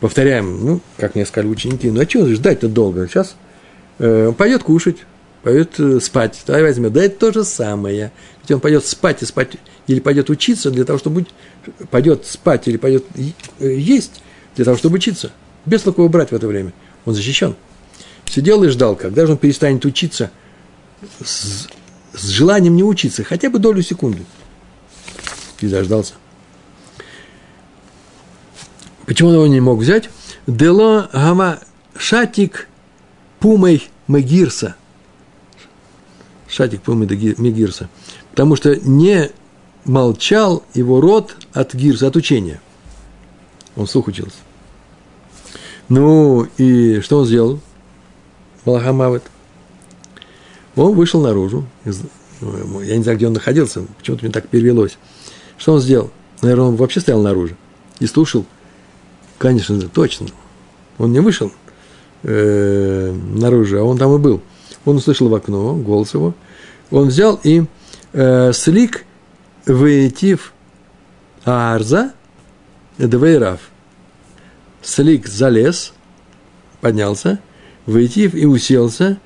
[0.00, 3.06] Повторяем, ну, как мне сказали ученики, ну, а чего ждать-то долго?
[3.06, 3.36] Сейчас
[3.98, 4.96] э, пойдет кушать,
[5.42, 6.92] пойдет э, спать, давай возьмем.
[6.92, 8.12] Да это то же самое.
[8.42, 9.50] Ведь он пойдет спать и спать,
[9.86, 11.26] или пойдет учиться для того, чтобы
[11.90, 14.22] пойдет спать или пойдет э, есть
[14.56, 15.30] для того, чтобы учиться.
[15.66, 16.72] Без такого брать в это время.
[17.04, 17.56] Он защищен.
[18.26, 20.30] Сидел и ждал, когда же он перестанет учиться
[21.22, 21.68] с,
[22.14, 24.24] с желанием не учиться, хотя бы долю секунды.
[25.60, 26.14] И дождался.
[29.06, 30.08] Почему он его не мог взять?
[30.46, 31.58] Дело гама
[31.96, 32.68] шатик
[33.38, 34.76] пумой мегирса–
[36.52, 37.88] Шатик, по-моему, Мегирса.
[38.30, 39.30] Потому что не
[39.86, 42.60] молчал его род от гирса, от учения.
[43.74, 44.36] Он слух учился.
[45.94, 47.60] Ну, и что он сделал?
[48.64, 49.24] Малахамавит.
[50.74, 51.66] Он вышел наружу.
[51.84, 54.96] Я не знаю, где он находился, почему-то мне так перевелось.
[55.58, 56.10] Что он сделал?
[56.40, 57.56] Наверное, он вообще стоял наружу
[58.00, 58.46] и слушал.
[59.36, 60.28] Конечно, точно.
[60.96, 61.52] Он не вышел
[62.22, 64.40] э, наружу, а он там и был.
[64.86, 66.32] Он услышал в окно голос его.
[66.90, 67.66] Он взял и
[68.14, 69.04] э, слик
[69.66, 70.54] выйтив
[71.44, 72.14] арза
[72.96, 73.60] двейрав.
[74.82, 75.92] Слик залез,
[76.80, 77.38] поднялся,
[77.86, 79.18] выйтив и уселся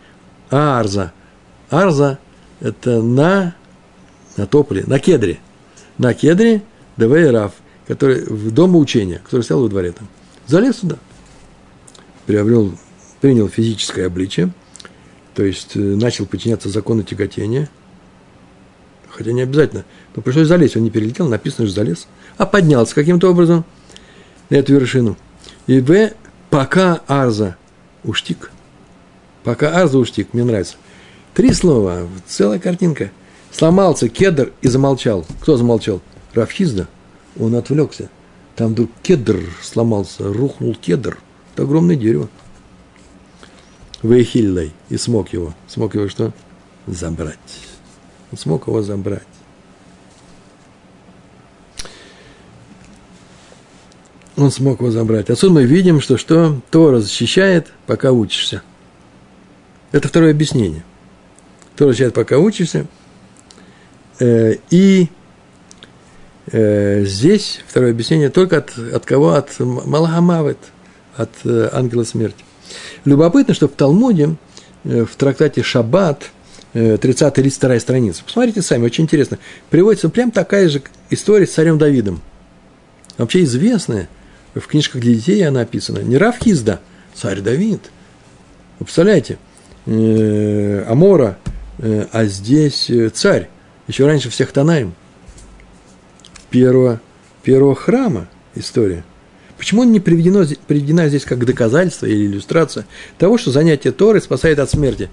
[0.51, 1.13] арза.
[1.71, 2.19] Арза–
[2.61, 3.55] это на,
[4.37, 5.39] на тополе, на кедре.
[5.99, 6.63] На кедре
[6.97, 7.53] двейрав,
[7.87, 10.09] который в доме учения, который стоял во дворе там.
[10.47, 10.99] Залез туда.
[12.27, 12.77] Приобрел,
[13.21, 14.53] принял физическое обличие–
[15.37, 17.69] то есть э, начал подчиняться закону тяготения,
[19.11, 19.85] хотя не обязательно,
[20.17, 23.67] но пришлось залезть, он не перелетел, написано, что залез, а поднялся каким-то образом
[24.49, 25.19] на эту вершину.
[25.67, 26.13] И в
[26.51, 27.57] пока арза
[28.05, 28.53] уштик,
[29.43, 30.77] пока арза уштик, мне нравится.
[31.35, 33.11] Три слова, целая картинка.
[33.51, 35.27] Сломался кедр и замолчал.
[35.41, 36.01] Кто замолчал?
[36.35, 36.89] Рафхизда.
[37.39, 38.11] Он отвлекся.
[38.55, 41.19] Там вдруг кедр сломался, рухнул кедр.
[41.53, 42.29] Это огромное дерево.
[44.03, 45.55] Вейхиллой, и смог его.
[45.69, 46.33] Смог его что?
[46.87, 47.39] Забрать.
[48.31, 49.27] Он смог его забрать.
[54.37, 55.31] Он смог его забрать.
[55.31, 58.63] Отсюда мы видим, что что Тора защищает, пока учишься.
[59.93, 60.85] Это второе объяснение.
[61.77, 62.87] Тора защищает, пока учишься.
[64.19, 65.09] Э, и
[66.53, 69.33] э, здесь второе объяснение только от, от кого?
[69.33, 70.59] От Малахамавет,
[71.17, 72.45] от э, ангела смерти.
[73.05, 74.37] Любопытно, что в Талмуде,
[74.85, 76.31] в трактате «Шаббат»,
[76.77, 78.25] 30-32 э, страница.
[78.25, 79.39] Посмотрите сами, очень интересно.
[79.71, 82.21] Приводится прям такая же история с царем Давидом.
[83.17, 84.09] Вообще известная,
[84.61, 85.99] в книжках для детей она описана.
[85.99, 86.81] Не Хизда,
[87.15, 87.81] царь Давид.
[88.79, 89.39] Вы представляете,
[89.87, 91.39] э, Амора,
[91.79, 93.51] а здесь царь,
[93.87, 94.95] еще раньше всех Танаем.
[96.51, 97.01] Первого,
[97.43, 99.05] первого храма история.
[99.59, 102.87] Почему не приведено, приведена здесь как доказательство или иллюстрация
[103.19, 105.09] того, что занятие Торы спасает от смерти,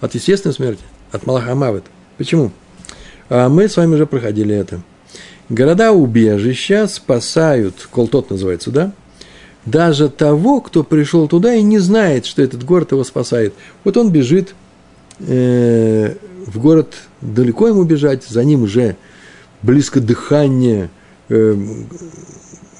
[0.00, 1.84] от естественной смерти, от Малахамавет?
[2.18, 2.52] Почему?
[3.28, 4.80] А мы с вами уже проходили это.
[5.48, 8.92] Города-убежища спасают, колтот называется, да?
[9.64, 13.54] Даже того, кто пришел туда и не знает, что этот город его спасает.
[13.84, 14.54] Вот он бежит
[15.20, 16.14] э,
[16.46, 18.96] в город, далеко ему бежать, за ним уже
[19.62, 20.90] близко дыхание
[21.28, 21.56] э,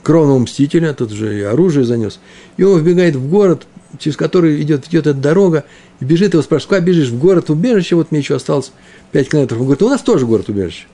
[0.03, 2.21] кровного мстителя, тут же и оружие занес.
[2.57, 3.67] И он вбегает в город,
[3.99, 5.65] через который идет, идет эта дорога,
[6.01, 7.09] и бежит, его спрашивает, куда бежишь?
[7.09, 8.73] В город убежище, вот мне еще осталось
[9.13, 9.59] 5 километров.
[9.59, 10.87] Он говорит, у нас тоже город убежище.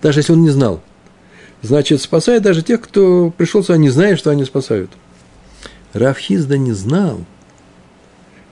[0.00, 0.82] Даже если он не знал.
[1.62, 4.90] Значит, спасает даже тех, кто пришел сюда, не зная, что они спасают.
[5.92, 7.24] Рафхизда не знал,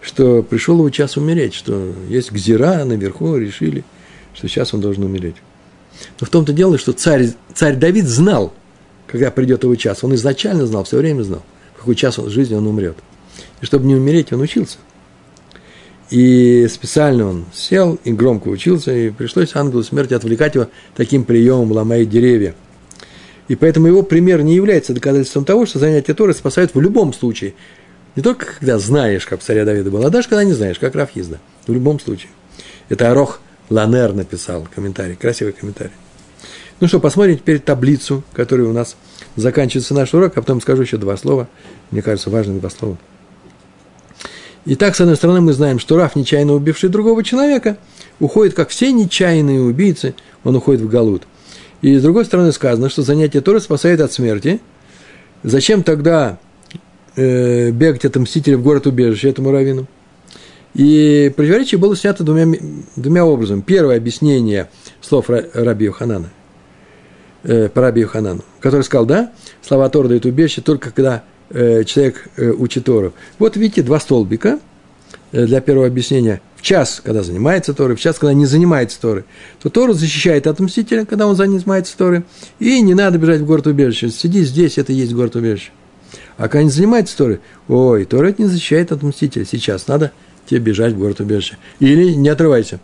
[0.01, 3.85] что пришел его час умереть, что есть гзира наверху, решили,
[4.33, 5.37] что сейчас он должен умереть.
[6.21, 8.53] Но в том-то дело, что царь, царь Давид знал,
[9.09, 10.05] когда придет его час.
[10.05, 11.43] Он изначально знал, все время знал,
[11.75, 12.97] в какой час он, жизни он умрет.
[13.61, 14.79] И чтобы не умереть, он учился.
[16.11, 21.73] И специально он сел и громко учился, и пришлось ангелу смерти отвлекать его таким приемом,
[21.73, 22.55] ломая деревья.
[23.51, 27.55] И поэтому его пример не является доказательством того, что занятие Торы спасает в любом случае.
[28.15, 31.41] Не только когда знаешь, как царя Давида было, а даже когда не знаешь, как Рафхизда.
[31.67, 32.31] В любом случае.
[32.91, 35.91] Это Арох Ланер написал комментарий, красивый комментарий.
[36.79, 38.95] Ну что, посмотрим теперь таблицу, которая у нас
[39.35, 41.49] заканчивается наш урок, а потом скажу еще два слова.
[41.91, 42.99] Мне кажется, важные два слова.
[44.65, 47.79] Итак, с одной стороны, мы знаем, что Раф, нечаянно убивший другого человека,
[48.21, 51.25] уходит, как все нечаянные убийцы, он уходит в Галут.
[51.83, 54.61] И с другой стороны сказано, что занятие Торы спасает от смерти.
[55.43, 56.39] Зачем тогда
[57.17, 59.87] э, бегать от мстителя в город убежище этому раввину?
[60.75, 62.59] И противоречие было снято двумя,
[62.97, 63.61] двумя образами.
[63.63, 64.69] Первое объяснение
[65.01, 66.31] слов Раби Йоханана,
[67.43, 72.29] э, по Раби Йоханану, который сказал, да, слова Тора дают убежище только когда Э, человек
[72.37, 73.13] э, учит Тору.
[73.41, 74.61] Вот видите, два столбика
[75.33, 76.41] э, для первого объяснения.
[76.61, 79.25] В час, когда занимается Торой, в час, когда не занимается Торой,
[79.63, 82.25] то Тору защищает от мстителя, когда он занимается Торой,
[82.59, 84.11] и не надо бежать в город убежище.
[84.11, 85.71] Сиди здесь, это и есть город убежище.
[86.37, 89.47] А когда не занимается Торой, ой, Тора это не защищает от мстителя.
[89.47, 90.13] Сейчас надо
[90.45, 91.57] тебе бежать в город убежище.
[91.79, 92.79] Или не отрывайся.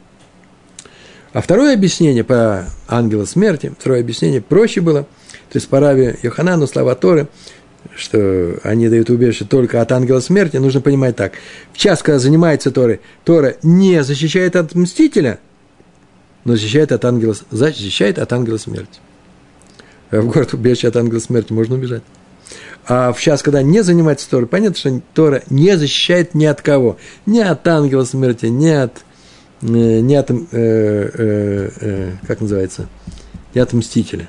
[1.35, 6.67] А второе объяснение по ангелу смерти, второе объяснение проще было, то есть по Раве Йоханану,
[6.67, 7.29] слова Торы,
[7.95, 11.33] что они дают убежище только от ангела смерти, нужно понимать так.
[11.73, 15.39] В час, когда занимается Торой, Тора не защищает от мстителя,
[16.45, 19.01] но защищает от ангела, защищает от ангела смерти.
[20.11, 22.03] А в город убежище от ангела смерти можно убежать.
[22.87, 26.99] А в час, когда не занимается Торой, понятно, что Тора не защищает ни от кого.
[27.27, 28.99] Ни от ангела смерти, ни от,
[29.63, 32.89] э, ни от э, э, э, как называется,
[33.55, 34.29] ни от мстителя.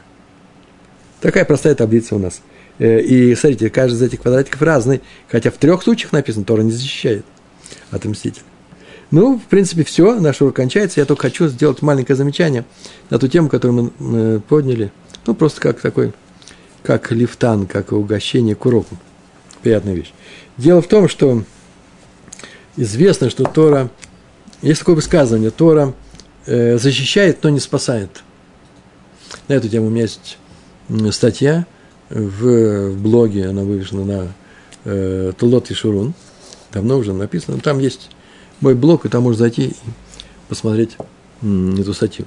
[1.21, 2.41] Такая простая таблица у нас–
[2.80, 7.25] и смотрите, каждый из этих квадратиков разный, хотя в трех случаях написано, Тора не защищает
[7.91, 8.43] от мстителя.
[9.09, 10.99] Ну, в принципе, все, наш урок кончается.
[10.99, 12.65] Я только хочу сделать маленькое замечание
[13.09, 14.91] на ту тему, которую мы подняли.
[15.25, 16.13] Ну, просто как такой,
[16.84, 18.97] как лифтан, как угощение к уроку.
[19.61, 20.11] Приятная вещь.
[20.57, 21.43] Дело в том, что
[22.75, 23.89] известно, что Тора,
[24.61, 25.93] есть такое высказывание, Тора
[26.45, 28.23] э, защищает, но не спасает.
[29.47, 30.38] На эту тему у меня есть
[31.11, 31.65] статья–
[32.09, 34.27] в, в блоге, она вывешена на
[34.85, 36.13] э, Тулот и Шурун,
[36.71, 38.09] давно уже написано, там есть
[38.61, 39.73] мой блог, и там можно зайти и
[40.47, 40.97] посмотреть
[41.41, 42.25] эту статью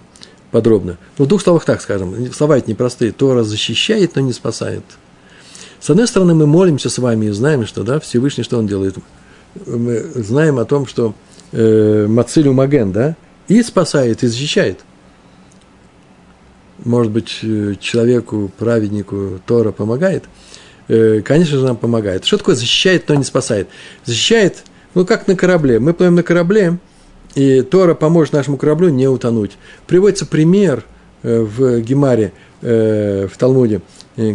[0.51, 0.99] подробно.
[1.19, 4.85] Но в двух словах так скажем, слова эти непростые, Тора защищает, но не спасает.
[5.81, 8.97] С одной стороны, мы молимся с вами и знаем, что да, Всевышний, что он делает.
[9.67, 11.15] Мы знаем о том, что
[11.53, 13.17] э, Мацилю Маген, да,
[13.49, 14.81] и спасает, и защищает
[16.85, 20.25] может быть, э, человеку, праведнику Тора помогает,
[20.89, 22.25] э, конечно же, нам помогает.
[22.25, 23.69] Что такое защищает, но не спасает?
[24.05, 24.65] Защищает,
[24.95, 25.79] ну, как на корабле.
[25.79, 26.79] Мы плывем на корабле,
[27.35, 29.53] и Тора поможет нашему кораблю не утонуть.
[29.87, 30.85] Приводится пример
[31.23, 33.81] э, в Гемаре, в Талмуде,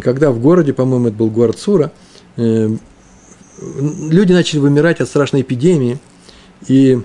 [0.02, 1.92] когда в городе, по-моему, это был город Сура,
[2.36, 6.00] люди начали вымирать от страшной эпидемии,
[6.66, 6.98] и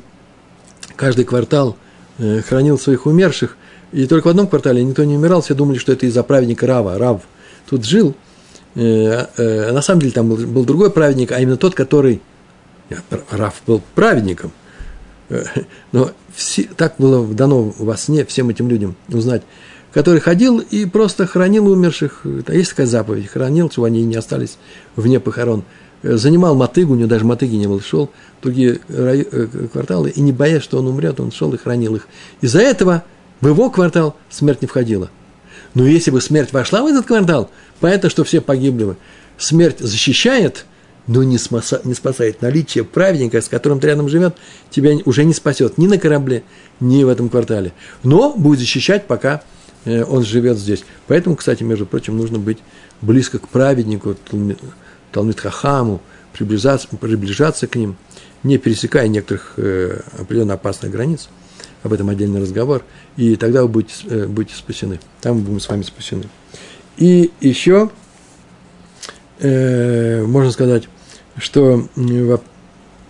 [0.95, 1.77] каждый квартал
[2.17, 3.55] хранил своих умерших,
[3.91, 6.97] и только в одном квартале никто не умирал, все думали, что это из-за праведника Рава.
[6.97, 7.21] Рав
[7.69, 8.15] тут жил.
[8.75, 12.21] Э, э, на самом деле там был, был другой праведник, а именно тот, который...
[13.29, 14.51] Рав был праведником.
[15.29, 15.43] Э,
[15.91, 19.43] но все, так было дано во сне всем этим людям узнать,
[19.93, 22.25] который ходил и просто хранил умерших.
[22.49, 24.57] Есть такая заповедь, хранил, чтобы они не остались
[24.95, 25.63] вне похорон.
[26.03, 28.79] Занимал мотыгу, у него даже мотыги не было, шел в другие
[29.71, 32.07] кварталы, и не боясь, что он умрет, он шел и хранил их.
[32.41, 33.03] Из-за этого
[33.41, 35.09] в его квартал смерть не входила.
[35.73, 38.97] Но если бы смерть вошла в этот квартал, понятно, что все погибли бы.
[39.37, 40.65] смерть защищает,
[41.07, 42.41] но не, спаса, не спасает.
[42.41, 44.35] Наличие праведника, с которым ты рядом живет,
[44.69, 46.43] тебя уже не спасет ни на корабле,
[46.79, 47.73] ни в этом квартале.
[48.03, 49.43] Но будет защищать, пока
[49.85, 50.83] э, он живет здесь.
[51.07, 52.59] Поэтому, кстати, между прочим, нужно быть
[53.01, 54.15] близко к праведнику,
[55.11, 56.01] Талмит Хахаму,
[56.33, 57.97] приближаться, приближаться к ним,
[58.43, 61.29] не пересекая некоторых э, определенно опасных границ.
[61.83, 62.83] Об этом отдельный разговор.
[63.17, 64.99] И тогда вы будете, э, будете спасены.
[65.21, 66.25] Там мы будем с вами спасены.
[66.97, 67.89] И еще
[69.39, 70.87] э, можно сказать,
[71.37, 71.87] что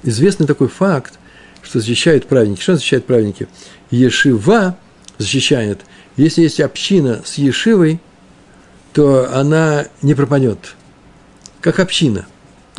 [0.04, 1.20] известный такой факт,
[1.62, 2.62] что защищают праведники.
[2.62, 3.48] Что защищают праведники?
[3.90, 4.78] Ешива
[5.18, 5.82] защищает.
[6.18, 8.00] Если есть община с Ешивой,
[8.94, 10.76] то она не пропадет.
[11.62, 12.26] Как община.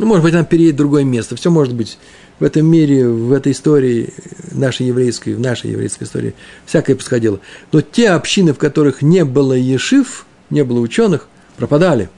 [0.02, 1.36] Ну, может быть, она переедет в другое место.
[1.36, 1.96] Все может быть
[2.40, 4.12] в этом мире, в этой истории
[4.50, 6.34] нашей еврейской, в нашей еврейской истории,
[6.66, 7.38] всякое происходило.
[7.70, 12.10] Но те общины, в которых не было ешив, не было ученых, пропадали.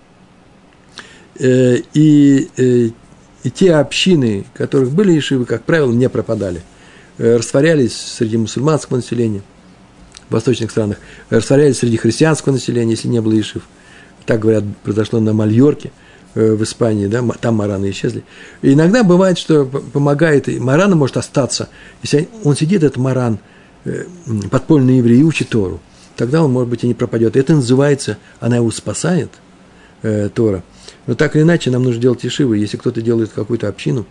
[1.39, 2.89] Э, и, э,
[3.43, 6.63] и те общины, в которых были ешивы, как правило, не пропадали.
[7.19, 9.43] Э, растворялись среди мусульманского населения
[10.31, 10.97] в восточных странах,
[11.29, 13.65] растворялись среди христианского населения, если не было ешив.
[14.25, 15.93] Так, говорят, произошло на Мальорке–
[16.35, 18.25] в Испании, да, там мараны исчезли.
[18.63, 21.69] И иногда бывает, что помогает, и марана может остаться.
[22.03, 23.39] Если он сидит, этот маран,
[24.51, 25.81] подпольный еврей, и учит Тору,
[26.17, 27.37] тогда он, может быть, и не пропадет.
[27.37, 29.31] Это называется, она его спасает,
[30.03, 30.63] э, Тора.
[31.07, 32.59] Но так или иначе, нам нужно делать ешивы.
[32.59, 34.07] Если кто-то делает какую-то общину,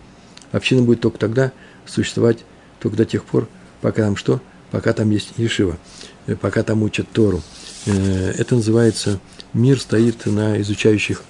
[0.52, 1.52] община будет только тогда
[1.86, 2.38] существовать,
[2.80, 3.48] только до тех пор,
[3.80, 4.40] пока там что?
[4.70, 5.78] Пока там есть ешива,
[6.26, 7.42] э, пока там учат Тору.
[7.86, 9.20] Э, это называется
[9.52, 11.22] мир стоит на изучающих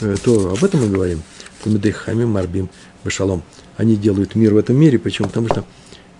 [0.00, 0.50] э, Тору.
[0.50, 1.22] Об этом мы говорим.
[1.62, 2.68] Тумидей Хамим Марбим
[3.04, 3.42] Башалом.
[3.76, 4.98] Они делают мир в этом мире.
[4.98, 5.28] Почему?
[5.28, 5.64] Потому что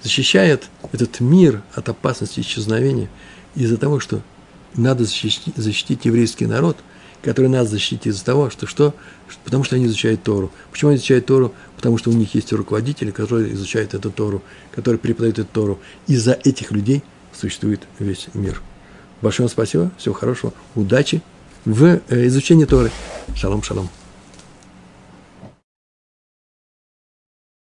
[0.02, 3.08] защищает этот мир от опасности исчезновения
[3.54, 4.22] из-за того, что
[4.74, 6.76] надо защитить, защитить еврейский народ–
[7.22, 8.94] которые нас защитить из-за того, что что?
[9.44, 10.50] Потому что они изучают Тору.
[10.70, 11.54] Почему они изучают Тору?
[11.76, 14.42] Потому что у них есть руководители, которые изучают эту Тору,
[14.72, 15.80] которые преподают эту Тору.
[16.06, 17.02] Из-за этих людей
[17.32, 18.60] существует весь мир.
[19.22, 21.22] Большое вам спасибо, всего хорошего, удачи
[21.64, 22.90] в э, изучении Торы.
[23.34, 23.88] Шалом, шалом.